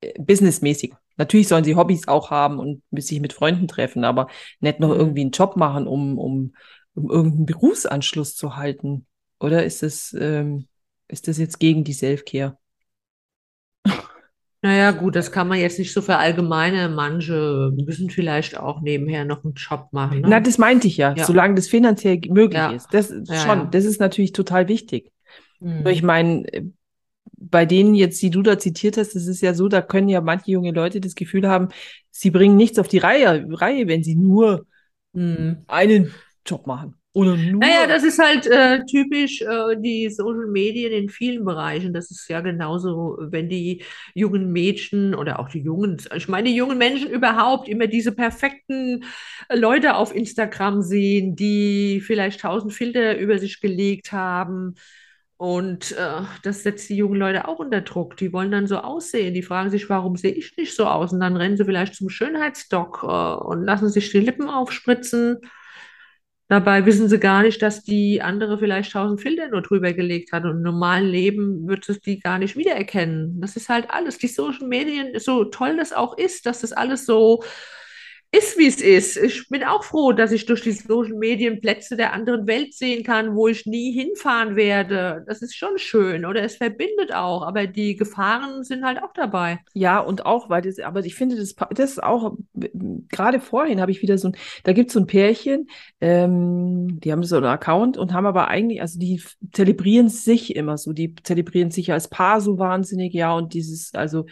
äh, 0.00 0.12
businessmäßig. 0.20 0.94
Natürlich 1.18 1.48
sollen 1.48 1.64
sie 1.64 1.76
Hobbys 1.76 2.08
auch 2.08 2.30
haben 2.30 2.58
und 2.58 2.82
sich 2.92 3.20
mit 3.20 3.32
Freunden 3.32 3.68
treffen, 3.68 4.04
aber 4.04 4.28
nicht 4.60 4.80
noch 4.80 4.88
Mhm. 4.90 4.94
irgendwie 5.00 5.20
einen 5.22 5.30
Job 5.30 5.56
machen, 5.56 5.86
um, 5.86 6.18
um, 6.18 6.54
um 6.94 7.10
irgendeinen 7.10 7.46
Berufsanschluss 7.46 8.36
zu 8.36 8.56
halten. 8.56 9.06
Oder 9.40 9.64
ist 9.64 9.82
das, 9.82 10.14
ähm, 10.18 10.66
ist 11.08 11.28
das 11.28 11.38
jetzt 11.38 11.58
gegen 11.60 11.84
die 11.84 11.92
Self-Care? 11.92 12.58
Naja, 14.62 14.90
gut, 14.90 15.14
das 15.16 15.30
kann 15.32 15.48
man 15.48 15.58
jetzt 15.60 15.78
nicht 15.78 15.92
so 15.92 16.02
verallgemeinern. 16.02 16.94
Manche 16.94 17.72
müssen 17.76 18.10
vielleicht 18.10 18.56
auch 18.58 18.80
nebenher 18.80 19.24
noch 19.24 19.44
einen 19.44 19.54
Job 19.54 19.88
machen, 19.92 20.20
Na, 20.24 20.40
ne? 20.40 20.40
das 20.40 20.58
meinte 20.58 20.86
ich 20.88 20.96
ja, 20.96 21.16
Ja, 21.16 21.26
solange 21.26 21.54
das 21.56 21.68
finanziell 21.68 22.20
möglich 22.28 22.68
ja, 22.68 22.70
ist. 22.70 22.92
Das 22.94 23.10
ist 23.10 23.28
ja, 23.32 23.42
schon, 23.42 23.70
das 23.70 23.84
ist 23.84 24.00
natürlich 24.00 24.32
total 24.32 24.68
wichtig. 24.68 25.12
Nur 25.78 25.92
ich 25.92 26.02
Mhm. 26.02 26.06
meine, 26.06 26.52
äh, 26.52 26.64
bei 27.38 27.66
denen 27.66 27.94
jetzt, 27.94 28.22
die 28.22 28.30
du 28.30 28.42
da 28.42 28.58
zitiert 28.58 28.96
hast, 28.98 29.14
das 29.16 29.26
ist 29.26 29.42
ja 29.42 29.54
so, 29.54 29.68
da 29.68 29.82
können 29.82 30.08
ja 30.08 30.20
manche 30.22 30.52
junge 30.52 30.72
Leute 30.72 31.00
das 31.00 31.14
Gefühl 31.16 31.48
haben, 31.48 31.68
sie 32.10 32.30
bringen 32.30 32.56
nichts 32.56 32.78
auf 32.78 32.88
die 32.88 32.98
Reihe, 32.98 33.46
Reihe, 33.50 33.88
wenn 33.88 34.04
sie 34.04 34.16
nur 34.16 34.66
Mhm. 35.14 35.66
einen 35.66 36.14
Job 36.44 36.66
machen. 36.66 36.96
Oder 37.16 37.34
Naja, 37.34 37.86
nur, 37.86 37.86
das 37.88 38.04
ist 38.04 38.18
halt 38.18 38.46
äh, 38.46 38.84
typisch 38.84 39.40
äh, 39.40 39.74
die 39.78 40.10
Social 40.10 40.48
Medien 40.48 40.92
in 40.92 41.08
vielen 41.08 41.46
Bereichen. 41.46 41.94
Das 41.94 42.10
ist 42.10 42.28
ja 42.28 42.42
genauso, 42.42 43.16
wenn 43.18 43.48
die 43.48 43.82
jungen 44.12 44.52
Mädchen 44.52 45.14
oder 45.14 45.38
auch 45.38 45.48
die 45.48 45.60
jungen, 45.62 45.96
ich 46.14 46.28
meine, 46.28 46.50
die 46.50 46.54
jungen 46.54 46.76
Menschen 46.76 47.08
überhaupt 47.08 47.70
immer 47.70 47.86
diese 47.86 48.12
perfekten 48.12 49.02
äh, 49.48 49.56
Leute 49.56 49.96
auf 49.96 50.14
Instagram 50.14 50.82
sehen, 50.82 51.36
die 51.36 52.02
vielleicht 52.04 52.40
tausend 52.40 52.74
Filter 52.74 53.16
über 53.16 53.38
sich 53.38 53.62
gelegt 53.62 54.12
haben. 54.12 54.74
Und 55.38 55.92
äh, 55.92 56.20
das 56.42 56.64
setzt 56.64 56.90
die 56.90 56.96
jungen 56.96 57.18
Leute 57.18 57.48
auch 57.48 57.60
unter 57.60 57.80
Druck. 57.80 58.18
Die 58.18 58.34
wollen 58.34 58.50
dann 58.50 58.66
so 58.66 58.76
aussehen. 58.76 59.32
Die 59.32 59.42
fragen 59.42 59.70
sich, 59.70 59.88
warum 59.88 60.16
sehe 60.16 60.32
ich 60.32 60.54
nicht 60.58 60.74
so 60.76 60.84
aus? 60.84 61.14
Und 61.14 61.20
dann 61.20 61.36
rennen 61.36 61.56
sie 61.56 61.64
vielleicht 61.64 61.94
zum 61.94 62.10
Schönheitsdoc 62.10 63.04
äh, 63.04 63.06
und 63.06 63.64
lassen 63.64 63.88
sich 63.88 64.10
die 64.10 64.20
Lippen 64.20 64.50
aufspritzen. 64.50 65.38
Dabei 66.48 66.86
wissen 66.86 67.08
sie 67.08 67.18
gar 67.18 67.42
nicht, 67.42 67.60
dass 67.60 67.82
die 67.82 68.22
andere 68.22 68.58
vielleicht 68.58 68.92
tausend 68.92 69.20
Filter 69.20 69.48
nur 69.48 69.62
drüber 69.62 69.92
gelegt 69.92 70.30
hat 70.30 70.44
und 70.44 70.52
im 70.52 70.62
normalen 70.62 71.06
Leben 71.08 71.66
wird 71.66 71.88
es 71.88 72.00
die 72.00 72.20
gar 72.20 72.38
nicht 72.38 72.56
wiedererkennen. 72.56 73.40
Das 73.40 73.56
ist 73.56 73.68
halt 73.68 73.90
alles. 73.90 74.18
Die 74.18 74.28
Social 74.28 74.68
Medien, 74.68 75.18
so 75.18 75.44
toll 75.44 75.76
das 75.76 75.92
auch 75.92 76.16
ist, 76.16 76.46
dass 76.46 76.60
das 76.60 76.72
alles 76.72 77.04
so 77.04 77.42
ist, 78.36 78.58
wie 78.58 78.66
es 78.66 78.80
ist. 78.80 79.16
Ich 79.16 79.48
bin 79.48 79.64
auch 79.64 79.84
froh, 79.84 80.12
dass 80.12 80.32
ich 80.32 80.46
durch 80.46 80.62
die 80.62 80.72
Social 80.72 81.14
Medien 81.14 81.60
Plätze 81.60 81.96
der 81.96 82.12
anderen 82.12 82.46
Welt 82.46 82.74
sehen 82.74 83.04
kann, 83.04 83.34
wo 83.34 83.48
ich 83.48 83.66
nie 83.66 83.92
hinfahren 83.92 84.56
werde. 84.56 85.24
Das 85.26 85.42
ist 85.42 85.56
schon 85.56 85.78
schön 85.78 86.24
oder 86.24 86.42
es 86.42 86.56
verbindet 86.56 87.14
auch, 87.14 87.42
aber 87.42 87.66
die 87.66 87.96
Gefahren 87.96 88.64
sind 88.64 88.84
halt 88.84 89.02
auch 89.02 89.12
dabei. 89.14 89.60
ja, 89.74 90.00
und 90.00 90.26
auch, 90.26 90.50
weil 90.50 90.62
das, 90.62 90.78
aber 90.78 91.04
ich 91.04 91.14
finde, 91.14 91.36
das, 91.36 91.54
das 91.70 91.92
ist 91.92 92.02
auch, 92.02 92.36
gerade 93.08 93.40
vorhin 93.40 93.80
habe 93.80 93.90
ich 93.90 94.02
wieder 94.02 94.18
so 94.18 94.28
ein, 94.28 94.36
da 94.64 94.72
gibt 94.72 94.90
es 94.90 94.94
so 94.94 95.00
ein 95.00 95.06
Pärchen, 95.06 95.68
ähm, 96.00 97.00
die 97.00 97.12
haben 97.12 97.22
so 97.22 97.36
einen 97.36 97.46
Account 97.46 97.96
und 97.96 98.12
haben 98.12 98.26
aber 98.26 98.48
eigentlich, 98.48 98.80
also 98.80 98.98
die 98.98 99.22
zelebrieren 99.52 100.08
sich 100.08 100.56
immer 100.56 100.76
so, 100.78 100.92
die 100.92 101.14
zelebrieren 101.22 101.70
sich 101.70 101.92
als 101.92 102.08
Paar 102.08 102.40
so 102.40 102.58
wahnsinnig, 102.58 103.14
ja, 103.14 103.34
und 103.34 103.54
dieses, 103.54 103.94
also 103.94 104.26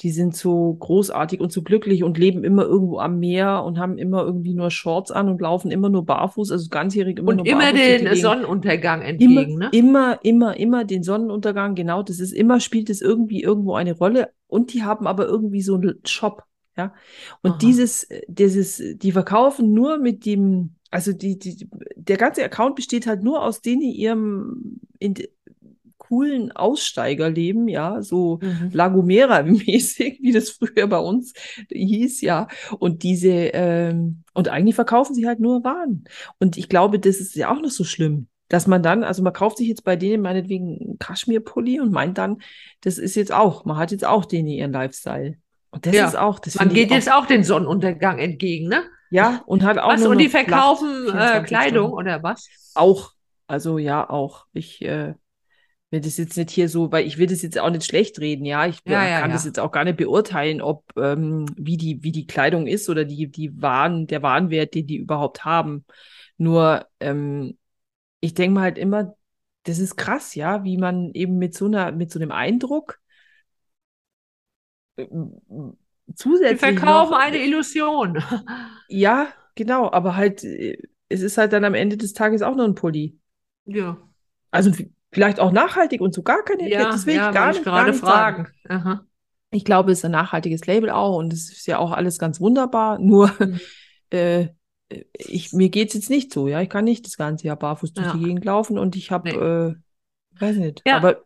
die 0.00 0.10
sind 0.10 0.36
so 0.36 0.74
großartig 0.74 1.40
und 1.40 1.52
so 1.52 1.62
glücklich 1.62 2.04
und 2.04 2.18
leben 2.18 2.44
immer 2.44 2.64
irgendwo 2.64 2.98
am 2.98 3.18
Meer 3.18 3.45
und 3.54 3.78
haben 3.78 3.98
immer 3.98 4.24
irgendwie 4.24 4.54
nur 4.54 4.70
Shorts 4.70 5.10
an 5.10 5.28
und 5.28 5.40
laufen 5.40 5.70
immer 5.70 5.88
nur 5.88 6.04
barfuß, 6.04 6.50
also 6.50 6.68
ganzjährig 6.68 7.18
immer 7.18 7.30
Und 7.30 7.36
nur 7.36 7.46
immer 7.46 7.60
barfuß 7.60 7.80
durch 7.80 7.98
die 7.98 8.04
den. 8.04 8.16
Sonnenuntergang 8.16 9.02
Immer, 9.02 9.40
entgegen, 9.42 9.58
ne? 9.58 9.68
immer, 9.72 10.18
immer, 10.24 10.56
immer 10.56 10.84
den 10.84 11.02
Sonnenuntergang, 11.02 11.74
genau, 11.74 12.02
das 12.02 12.20
ist 12.20 12.32
immer, 12.32 12.60
spielt 12.60 12.90
es 12.90 13.00
irgendwie 13.00 13.42
irgendwo 13.42 13.74
eine 13.74 13.92
Rolle 13.96 14.30
und 14.46 14.72
die 14.72 14.82
haben 14.82 15.06
aber 15.06 15.26
irgendwie 15.26 15.62
so 15.62 15.76
einen 15.76 16.00
Shop, 16.04 16.42
ja. 16.76 16.92
Und 17.42 17.52
Aha. 17.52 17.58
dieses, 17.58 18.08
dieses, 18.28 18.82
die 18.96 19.12
verkaufen 19.12 19.72
nur 19.72 19.98
mit 19.98 20.26
dem, 20.26 20.74
also 20.90 21.12
die, 21.12 21.38
die, 21.38 21.68
der 21.96 22.16
ganze 22.16 22.44
Account 22.44 22.76
besteht 22.76 23.06
halt 23.06 23.22
nur 23.22 23.42
aus 23.42 23.60
denen 23.60 23.82
ihrem 23.82 24.80
in, 24.98 25.14
coolen 26.08 26.52
Aussteigerleben, 26.52 27.68
ja, 27.68 28.02
so 28.02 28.38
Mhm. 28.42 28.70
La 28.72 28.88
Gomera-mäßig, 28.88 30.18
wie 30.22 30.32
das 30.32 30.50
früher 30.50 30.86
bei 30.86 30.98
uns 30.98 31.32
hieß, 31.70 32.20
ja. 32.22 32.48
Und 32.78 33.02
diese, 33.02 33.30
ähm, 33.30 34.22
und 34.34 34.48
eigentlich 34.48 34.74
verkaufen 34.74 35.14
sie 35.14 35.26
halt 35.26 35.40
nur 35.40 35.64
Waren. 35.64 36.04
Und 36.38 36.56
ich 36.56 36.68
glaube, 36.68 36.98
das 36.98 37.16
ist 37.16 37.34
ja 37.34 37.50
auch 37.52 37.60
noch 37.60 37.70
so 37.70 37.84
schlimm, 37.84 38.28
dass 38.48 38.66
man 38.66 38.82
dann, 38.82 39.02
also 39.04 39.22
man 39.22 39.32
kauft 39.32 39.58
sich 39.58 39.68
jetzt 39.68 39.84
bei 39.84 39.96
denen 39.96 40.22
meinetwegen 40.22 40.78
einen 40.80 40.98
Kaschmir-Pulli 40.98 41.80
und 41.80 41.92
meint 41.92 42.18
dann, 42.18 42.38
das 42.82 42.98
ist 42.98 43.14
jetzt 43.16 43.32
auch, 43.32 43.64
man 43.64 43.76
hat 43.76 43.90
jetzt 43.90 44.04
auch 44.04 44.24
denen 44.24 44.48
ihren 44.48 44.72
Lifestyle. 44.72 45.34
Und 45.70 45.84
das 45.86 45.92
ist 45.94 46.14
Ja, 46.14 46.22
auch, 46.22 46.38
das 46.38 46.54
man 46.54 46.68
geht 46.70 46.90
jetzt 46.90 47.10
auch 47.12 47.26
den 47.26 47.42
Sonnenuntergang 47.44 48.18
entgegen, 48.18 48.68
ne? 48.68 48.82
ja, 49.10 49.42
und 49.46 49.62
hat 49.62 49.78
auch 49.78 49.92
Was? 49.92 50.04
Und 50.06 50.18
die 50.18 50.28
verkaufen 50.28 50.88
äh, 51.08 51.10
24 51.12 51.46
Kleidung 51.46 51.86
Stunden. 51.88 51.94
oder 51.96 52.22
was? 52.22 52.48
Auch, 52.74 53.12
also 53.46 53.78
ja, 53.78 54.08
auch. 54.08 54.46
Ich 54.52 54.82
äh, 54.82 55.14
will 55.96 56.02
das 56.02 56.16
jetzt 56.18 56.36
nicht 56.36 56.50
hier 56.50 56.68
so, 56.68 56.92
weil 56.92 57.06
ich 57.06 57.16
will 57.18 57.26
das 57.26 57.42
jetzt 57.42 57.58
auch 57.58 57.70
nicht 57.70 57.84
schlecht 57.84 58.20
reden, 58.20 58.44
ja. 58.44 58.66
Ich 58.66 58.84
Ja, 58.86 59.04
äh, 59.04 59.10
ja, 59.10 59.20
kann 59.20 59.30
das 59.30 59.44
ja. 59.44 59.48
jetzt 59.48 59.58
auch 59.58 59.72
gar 59.72 59.84
nicht 59.84 59.96
beurteilen, 59.96 60.60
ob 60.60 60.84
ähm, 60.96 61.46
wie 61.56 61.76
die, 61.76 62.02
wie 62.02 62.12
die 62.12 62.26
Kleidung 62.26 62.66
ist 62.66 62.88
oder 62.90 63.04
die, 63.04 63.28
die 63.28 63.60
Waren, 63.60 64.06
der 64.06 64.22
Warenwert, 64.22 64.74
den 64.74 64.86
die 64.86 64.96
überhaupt 64.96 65.44
haben. 65.44 65.84
Nur, 66.36 66.86
ähm, 67.00 67.56
ich 68.20 68.34
denke 68.34 68.54
mal 68.54 68.62
halt 68.62 68.78
immer, 68.78 69.16
das 69.64 69.78
ist 69.78 69.96
krass, 69.96 70.34
ja, 70.34 70.64
wie 70.64 70.76
man 70.76 71.12
eben 71.14 71.38
mit 71.38 71.54
so 71.54 71.64
einer, 71.66 71.92
mit 71.92 72.10
so 72.10 72.18
einem 72.18 72.30
Eindruck 72.30 73.00
äh, 74.96 75.06
zusätzlich 76.14 76.60
verkaufen 76.60 77.12
noch, 77.12 77.18
eine 77.18 77.38
Illusion. 77.38 78.22
ja, 78.88 79.28
genau, 79.54 79.90
aber 79.90 80.16
halt, 80.16 80.44
äh, 80.44 80.78
es 81.08 81.22
ist 81.22 81.38
halt 81.38 81.52
dann 81.52 81.64
am 81.64 81.74
Ende 81.74 81.96
des 81.96 82.12
Tages 82.12 82.42
auch 82.42 82.54
nur 82.54 82.64
ein 82.66 82.74
Pulli. 82.74 83.18
Ja, 83.66 83.96
Also 84.50 84.70
vielleicht 85.12 85.40
auch 85.40 85.52
nachhaltig 85.52 86.00
und 86.00 86.14
so 86.14 86.22
gar 86.22 86.42
keine, 86.44 86.70
ja, 86.70 86.84
das 86.84 87.06
will 87.06 87.16
ich 87.16 87.16
ja, 87.16 87.30
gar 87.30 87.50
ich 87.50 87.56
nicht, 87.56 87.70
gar 87.70 87.84
gerade 87.84 87.92
nicht 87.92 88.04
sagen. 88.04 88.46
fragen. 88.46 88.48
Aha. 88.68 89.06
Ich 89.50 89.64
glaube, 89.64 89.92
es 89.92 89.98
ist 89.98 90.04
ein 90.04 90.10
nachhaltiges 90.12 90.66
Label 90.66 90.90
auch 90.90 91.16
und 91.16 91.32
es 91.32 91.50
ist 91.50 91.66
ja 91.66 91.78
auch 91.78 91.92
alles 91.92 92.18
ganz 92.18 92.40
wunderbar. 92.40 92.98
Nur 92.98 93.30
Mhm. 93.38 93.60
äh, 94.10 94.48
ich, 95.14 95.52
mir 95.52 95.68
geht's 95.70 95.94
jetzt 95.94 96.10
nicht 96.10 96.32
so, 96.32 96.48
ja. 96.48 96.60
Ich 96.62 96.68
kann 96.70 96.84
nicht 96.84 97.06
das 97.06 97.16
ganze 97.16 97.46
Jahr 97.46 97.56
barfuß 97.56 97.92
durch 97.94 98.08
die 98.08 98.18
Ja, 98.18 98.20
Gegend 98.20 98.44
laufen 98.44 98.78
und 98.78 98.96
ich 98.96 99.10
nee. 99.22 99.32
habe, 99.32 99.78
äh, 100.38 100.40
weiß 100.40 100.56
nicht, 100.58 100.84
Ja, 100.84 100.96
aber 100.96 101.24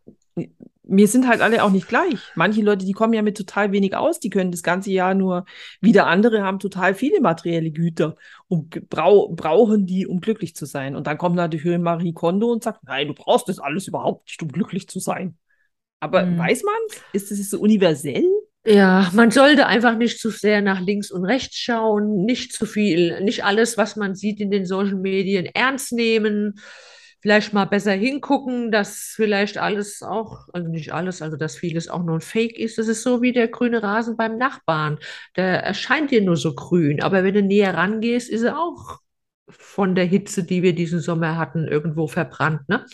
wir 0.90 1.06
sind 1.06 1.28
halt 1.28 1.40
alle 1.40 1.62
auch 1.62 1.70
nicht 1.70 1.88
gleich. 1.88 2.18
Manche 2.34 2.62
Leute, 2.62 2.84
die 2.84 2.92
kommen 2.92 3.12
ja 3.12 3.22
mit 3.22 3.36
total 3.36 3.70
wenig 3.72 3.96
aus, 3.96 4.18
die 4.18 4.28
können 4.28 4.50
das 4.50 4.62
ganze 4.62 4.90
Jahr 4.90 5.14
nur, 5.14 5.44
wieder 5.80 6.06
andere 6.06 6.42
haben 6.42 6.58
total 6.58 6.94
viele 6.94 7.20
materielle 7.20 7.70
Güter 7.70 8.16
und 8.48 8.88
brau 8.90 9.28
brauchen 9.28 9.86
die, 9.86 10.06
um 10.06 10.20
glücklich 10.20 10.56
zu 10.56 10.66
sein. 10.66 10.96
Und 10.96 11.06
dann 11.06 11.16
kommt 11.16 11.36
natürlich 11.36 11.78
Marie 11.78 12.12
Kondo 12.12 12.50
und 12.50 12.64
sagt, 12.64 12.84
nein, 12.84 13.08
du 13.08 13.14
brauchst 13.14 13.48
das 13.48 13.60
alles 13.60 13.86
überhaupt 13.86 14.26
nicht, 14.26 14.42
um 14.42 14.48
glücklich 14.48 14.88
zu 14.88 14.98
sein. 14.98 15.38
Aber 16.00 16.22
hm. 16.22 16.36
weiß 16.36 16.64
man, 16.64 16.98
ist 17.12 17.30
das 17.30 17.38
so 17.50 17.60
universell? 17.60 18.24
Ja, 18.66 19.10
man 19.14 19.30
sollte 19.30 19.66
einfach 19.66 19.96
nicht 19.96 20.18
zu 20.18 20.30
sehr 20.30 20.60
nach 20.60 20.80
links 20.80 21.10
und 21.10 21.24
rechts 21.24 21.56
schauen, 21.56 22.24
nicht 22.24 22.52
zu 22.52 22.66
viel, 22.66 23.22
nicht 23.22 23.44
alles, 23.44 23.78
was 23.78 23.96
man 23.96 24.14
sieht 24.14 24.40
in 24.40 24.50
den 24.50 24.66
Social 24.66 24.96
Medien, 24.96 25.46
ernst 25.46 25.92
nehmen 25.92 26.58
vielleicht 27.20 27.52
mal 27.52 27.66
besser 27.66 27.92
hingucken, 27.92 28.70
dass 28.70 29.12
vielleicht 29.14 29.58
alles 29.58 30.02
auch, 30.02 30.48
also 30.52 30.68
nicht 30.68 30.92
alles, 30.92 31.22
also 31.22 31.36
dass 31.36 31.56
vieles 31.56 31.88
auch 31.88 32.02
nur 32.02 32.16
ein 32.16 32.20
Fake 32.20 32.58
ist. 32.58 32.78
Das 32.78 32.88
ist 32.88 33.02
so 33.02 33.22
wie 33.22 33.32
der 33.32 33.48
grüne 33.48 33.82
Rasen 33.82 34.16
beim 34.16 34.38
Nachbarn. 34.38 34.98
Der 35.36 35.62
erscheint 35.62 36.10
dir 36.10 36.22
nur 36.22 36.36
so 36.36 36.54
grün, 36.54 37.02
aber 37.02 37.22
wenn 37.22 37.34
du 37.34 37.42
näher 37.42 37.74
rangehst, 37.74 38.30
ist 38.30 38.42
er 38.42 38.58
auch 38.58 39.00
von 39.48 39.94
der 39.94 40.06
Hitze, 40.06 40.44
die 40.44 40.62
wir 40.62 40.74
diesen 40.74 41.00
Sommer 41.00 41.36
hatten, 41.36 41.66
irgendwo 41.66 42.06
verbrannt, 42.06 42.68
ne? 42.68 42.86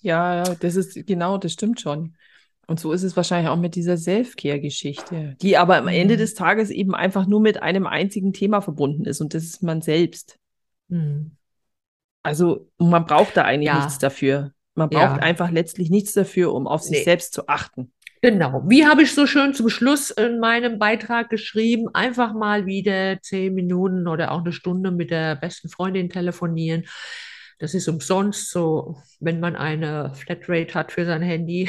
Ja, 0.00 0.42
das 0.42 0.76
ist 0.76 1.06
genau, 1.06 1.38
das 1.38 1.52
stimmt 1.52 1.80
schon. 1.80 2.14
Und 2.66 2.80
so 2.80 2.92
ist 2.92 3.02
es 3.02 3.16
wahrscheinlich 3.16 3.50
auch 3.50 3.58
mit 3.58 3.74
dieser 3.74 3.96
Self-Care-Geschichte, 3.96 5.36
die 5.40 5.56
aber 5.56 5.76
am 5.76 5.88
Ende 5.88 6.14
mhm. 6.14 6.18
des 6.18 6.34
Tages 6.34 6.70
eben 6.70 6.94
einfach 6.94 7.26
nur 7.26 7.40
mit 7.40 7.62
einem 7.62 7.86
einzigen 7.86 8.32
Thema 8.32 8.60
verbunden 8.60 9.04
ist 9.04 9.20
und 9.20 9.34
das 9.34 9.44
ist 9.44 9.62
man 9.62 9.82
selbst. 9.82 10.38
Mhm. 10.88 11.32
Also 12.24 12.68
man 12.78 13.04
braucht 13.04 13.36
da 13.36 13.42
eigentlich 13.42 13.68
ja. 13.68 13.76
nichts 13.76 13.98
dafür. 13.98 14.52
Man 14.74 14.88
braucht 14.88 15.18
ja. 15.18 15.22
einfach 15.22 15.50
letztlich 15.50 15.90
nichts 15.90 16.14
dafür, 16.14 16.52
um 16.52 16.66
auf 16.66 16.82
sich 16.82 16.98
nee. 16.98 17.04
selbst 17.04 17.32
zu 17.32 17.46
achten. 17.46 17.92
Genau. 18.22 18.62
Wie 18.66 18.86
habe 18.86 19.02
ich 19.02 19.14
so 19.14 19.26
schön 19.26 19.52
zum 19.52 19.68
Schluss 19.68 20.10
in 20.10 20.40
meinem 20.40 20.78
Beitrag 20.78 21.28
geschrieben? 21.28 21.88
Einfach 21.92 22.32
mal 22.32 22.64
wieder 22.64 23.20
zehn 23.20 23.54
Minuten 23.54 24.08
oder 24.08 24.32
auch 24.32 24.40
eine 24.40 24.52
Stunde 24.52 24.90
mit 24.90 25.10
der 25.10 25.36
besten 25.36 25.68
Freundin 25.68 26.08
telefonieren. 26.08 26.84
Das 27.58 27.74
ist 27.74 27.86
umsonst 27.86 28.50
so, 28.50 28.96
wenn 29.20 29.40
man 29.40 29.54
eine 29.54 30.12
Flatrate 30.14 30.74
hat 30.74 30.90
für 30.90 31.04
sein 31.04 31.22
Handy. 31.22 31.68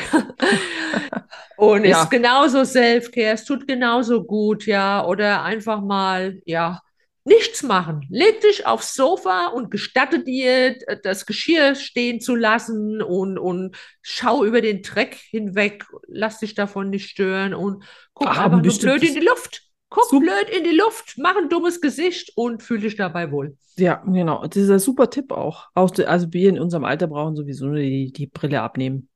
Und 1.58 1.84
ja. 1.84 2.04
ist 2.04 2.10
genauso 2.10 2.64
Self-Care, 2.64 3.34
es 3.34 3.44
tut 3.46 3.68
genauso 3.68 4.24
gut, 4.24 4.66
ja. 4.66 5.06
Oder 5.06 5.44
einfach 5.44 5.82
mal, 5.82 6.40
ja, 6.46 6.82
nichts 7.26 7.64
machen. 7.64 8.06
Leg 8.10 8.40
dich 8.42 8.66
aufs 8.66 8.94
Sofa 8.94 9.48
und 9.48 9.72
gestatte 9.72 10.24
dir, 10.24 10.78
das 11.04 11.26
Geschirr 11.26 11.76
stehen 11.76 12.22
zu 12.22 12.36
lassen 12.36 13.02
und, 13.02 13.38
und 13.38 13.76
schau 14.02 14.46
über 14.46 14.62
den 14.62 14.84
Dreck 14.84 15.16
hinweg. 15.16 15.86
Lass 16.08 16.40
dich 16.40 16.54
davon 16.54 16.92
nicht 16.92 17.10
stören 17.10 17.54
und 17.54 17.84
guck 18.14 18.28
Ach, 18.28 18.46
einfach 18.46 18.62
nur 18.62 18.78
blöd 18.78 19.04
in 19.04 19.16
die 19.16 19.26
Luft. 19.26 19.64
Guck 19.90 20.06
super. 20.06 20.26
blöd 20.26 20.50
in 20.56 20.64
die 20.64 20.76
Luft, 20.76 21.16
mach 21.18 21.36
ein 21.36 21.50
dummes 21.50 21.82
Gesicht 21.82 22.32
und 22.36 22.62
fühl 22.62 22.80
dich 22.80 22.96
dabei 22.96 23.32
wohl. 23.32 23.58
Ja, 23.78 24.04
genau. 24.06 24.46
Das 24.46 24.58
ist 24.58 24.70
ein 24.70 24.80
super 24.80 25.10
Tipp 25.10 25.32
auch. 25.32 25.68
also 25.74 26.32
wir 26.32 26.50
in 26.50 26.60
unserem 26.60 26.86
Alter 26.86 27.08
brauchen 27.08 27.36
sowieso 27.36 27.68
nur 27.68 27.78
die, 27.78 28.12
die 28.12 28.28
Brille 28.28 28.62
abnehmen. 28.62 29.10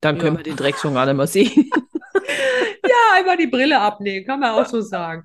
Dann 0.00 0.18
können 0.18 0.36
ja. 0.36 0.40
wir 0.40 0.44
den 0.44 0.56
Dreck 0.56 0.76
schon 0.76 0.94
gar 0.94 1.06
nicht 1.06 1.16
mehr 1.16 1.26
sehen. 1.26 1.70
einfach 3.20 3.36
die 3.36 3.46
Brille 3.46 3.80
abnehmen, 3.80 4.26
kann 4.26 4.40
man 4.40 4.50
auch 4.50 4.66
so 4.66 4.80
sagen. 4.80 5.22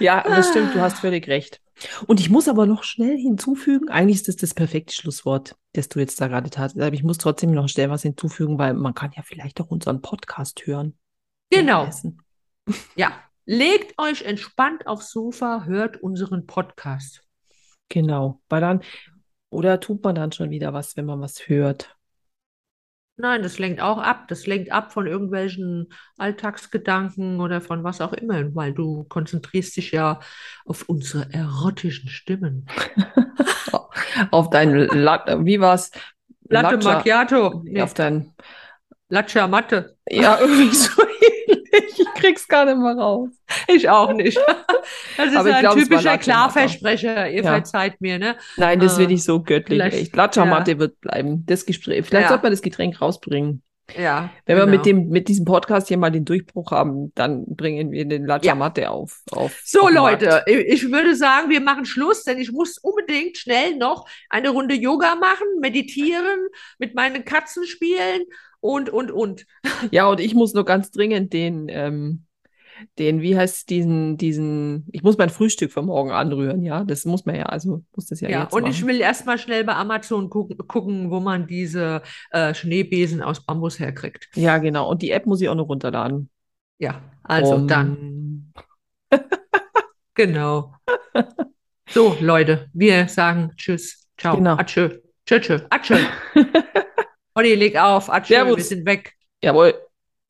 Ja, 0.00 0.22
das 0.22 0.50
stimmt, 0.50 0.74
du 0.74 0.80
hast 0.80 0.98
völlig 0.98 1.28
recht. 1.28 1.60
Und 2.06 2.20
ich 2.20 2.30
muss 2.30 2.48
aber 2.48 2.66
noch 2.66 2.84
schnell 2.84 3.16
hinzufügen, 3.16 3.88
eigentlich 3.88 4.16
ist 4.16 4.28
das 4.28 4.36
das 4.36 4.54
perfekte 4.54 4.94
Schlusswort, 4.94 5.56
das 5.72 5.88
du 5.88 5.98
jetzt 5.98 6.20
da 6.20 6.28
gerade 6.28 6.50
tatst. 6.50 6.78
Aber 6.78 6.94
ich 6.94 7.02
muss 7.02 7.18
trotzdem 7.18 7.52
noch 7.52 7.68
schnell 7.68 7.90
was 7.90 8.02
hinzufügen, 8.02 8.58
weil 8.58 8.74
man 8.74 8.94
kann 8.94 9.12
ja 9.16 9.22
vielleicht 9.22 9.60
auch 9.60 9.70
unseren 9.70 10.00
Podcast 10.00 10.66
hören. 10.66 10.96
Genau. 11.50 11.88
Ja, 12.94 13.10
legt 13.44 13.98
euch 13.98 14.22
entspannt 14.22 14.86
aufs 14.86 15.10
Sofa, 15.10 15.64
hört 15.64 16.00
unseren 16.00 16.46
Podcast. 16.46 17.24
Genau, 17.88 18.40
weil 18.48 18.60
dann, 18.60 18.82
oder 19.50 19.80
tut 19.80 20.04
man 20.04 20.14
dann 20.14 20.30
schon 20.30 20.50
wieder 20.50 20.72
was, 20.72 20.96
wenn 20.96 21.06
man 21.06 21.20
was 21.20 21.48
hört? 21.48 21.96
Nein, 23.16 23.42
das 23.42 23.58
lenkt 23.58 23.80
auch 23.80 23.98
ab. 23.98 24.26
Das 24.28 24.46
lenkt 24.46 24.72
ab 24.72 24.92
von 24.92 25.06
irgendwelchen 25.06 25.92
Alltagsgedanken 26.16 27.40
oder 27.40 27.60
von 27.60 27.84
was 27.84 28.00
auch 28.00 28.12
immer, 28.12 28.54
weil 28.54 28.72
du 28.72 29.04
konzentrierst 29.04 29.76
dich 29.76 29.92
ja 29.92 30.20
auf 30.64 30.88
unsere 30.88 31.32
erotischen 31.32 32.08
Stimmen. 32.08 32.66
auf 34.30 34.50
dein 34.50 34.74
Latte, 34.74 35.44
wie 35.44 35.60
war's? 35.60 35.90
Latte 36.48 36.78
Macchiato. 36.78 37.62
Nee. 37.64 37.82
Auf 37.82 37.94
dein 37.94 38.32
Latte 39.08 39.46
Matte. 39.46 39.96
Ja, 40.08 40.38
irgendwie 40.40 40.70
so 40.74 41.02
ich 41.98 42.06
krieg's 42.14 42.46
gar 42.46 42.64
nicht 42.64 42.78
mehr 42.78 42.96
raus. 42.96 43.30
Ich 43.68 43.88
auch 43.88 44.12
nicht. 44.12 44.38
Das 45.16 45.28
ist 45.28 45.36
ein 45.36 45.60
glaub, 45.60 45.76
typischer 45.76 46.18
Klarversprecher. 46.18 47.30
Ihr 47.30 47.44
ja. 47.44 47.52
verzeiht 47.52 48.00
mir, 48.00 48.18
ne? 48.18 48.36
Nein, 48.56 48.80
das 48.80 48.98
wird 48.98 49.10
nicht 49.10 49.22
so 49.22 49.40
göttlich. 49.40 49.80
Echt. 49.80 50.16
Latte 50.16 50.40
ja. 50.40 50.78
wird 50.78 51.00
bleiben. 51.00 51.44
Das 51.46 51.66
Gespräch. 51.66 52.06
Vielleicht 52.06 52.24
ja. 52.24 52.28
sollte 52.28 52.42
man 52.42 52.52
das 52.52 52.62
Getränk 52.62 53.00
rausbringen. 53.00 53.62
Ja. 53.96 54.30
Wenn 54.46 54.56
genau. 54.56 54.66
wir 54.66 54.78
mit 54.78 54.86
dem, 54.86 55.08
mit 55.08 55.28
diesem 55.28 55.44
Podcast 55.44 55.88
hier 55.88 55.98
mal 55.98 56.10
den 56.10 56.24
Durchbruch 56.24 56.70
haben, 56.70 57.12
dann 57.14 57.44
bringen 57.46 57.92
wir 57.92 58.04
den 58.06 58.26
Latte 58.26 58.46
ja. 58.46 58.54
Matte 58.54 58.90
auf, 58.90 59.20
auf. 59.30 59.60
So, 59.64 59.82
auf 59.82 59.92
Leute, 59.92 60.44
ich 60.46 60.90
würde 60.90 61.14
sagen, 61.14 61.50
wir 61.50 61.60
machen 61.60 61.84
Schluss, 61.84 62.24
denn 62.24 62.38
ich 62.38 62.52
muss 62.52 62.78
unbedingt 62.78 63.36
schnell 63.36 63.76
noch 63.76 64.08
eine 64.30 64.50
Runde 64.50 64.74
Yoga 64.74 65.14
machen, 65.16 65.46
meditieren, 65.60 66.48
mit 66.78 66.94
meinen 66.94 67.24
Katzen 67.24 67.66
spielen 67.66 68.22
und, 68.62 68.88
und, 68.90 69.10
und. 69.10 69.44
Ja, 69.90 70.06
und 70.06 70.20
ich 70.20 70.34
muss 70.34 70.54
nur 70.54 70.64
ganz 70.64 70.92
dringend 70.92 71.32
den, 71.32 71.66
ähm, 71.68 72.24
den, 72.98 73.20
wie 73.20 73.36
heißt 73.36 73.68
diesen, 73.68 74.16
diesen, 74.16 74.86
ich 74.92 75.02
muss 75.02 75.18
mein 75.18 75.30
Frühstück 75.30 75.72
für 75.72 75.82
morgen 75.82 76.12
anrühren, 76.12 76.62
ja, 76.62 76.84
das 76.84 77.04
muss 77.04 77.26
man 77.26 77.34
ja, 77.34 77.46
also 77.46 77.82
muss 77.94 78.06
das 78.06 78.20
ja, 78.20 78.28
ja 78.28 78.44
und 78.44 78.62
machen. 78.62 78.72
ich 78.72 78.86
will 78.86 79.00
erstmal 79.00 79.38
schnell 79.38 79.64
bei 79.64 79.74
Amazon 79.74 80.30
gucken, 80.30 80.56
gucken 80.68 81.10
wo 81.10 81.18
man 81.18 81.48
diese 81.48 82.02
äh, 82.30 82.54
Schneebesen 82.54 83.20
aus 83.20 83.44
Bambus 83.44 83.80
herkriegt. 83.80 84.28
Ja, 84.34 84.58
genau, 84.58 84.88
und 84.88 85.02
die 85.02 85.10
App 85.10 85.26
muss 85.26 85.40
ich 85.40 85.48
auch 85.48 85.56
noch 85.56 85.68
runterladen. 85.68 86.30
Ja, 86.78 87.02
also 87.24 87.56
um... 87.56 87.68
dann. 87.68 88.52
genau. 90.14 90.74
So, 91.90 92.16
Leute, 92.20 92.70
wir 92.72 93.08
sagen 93.08 93.52
Tschüss, 93.56 94.08
ciao, 94.16 94.36
genau. 94.36 94.56
Atschö, 94.56 95.00
tschö, 95.26 95.40
tschö, 95.40 95.58
Atschö. 95.68 95.96
Olli, 97.34 97.54
leg 97.54 97.76
auf, 97.76 98.10
Atschö, 98.10 98.34
wir 98.46 98.62
sind 98.62 98.84
weg. 98.86 99.14
Jawohl. 99.42 99.74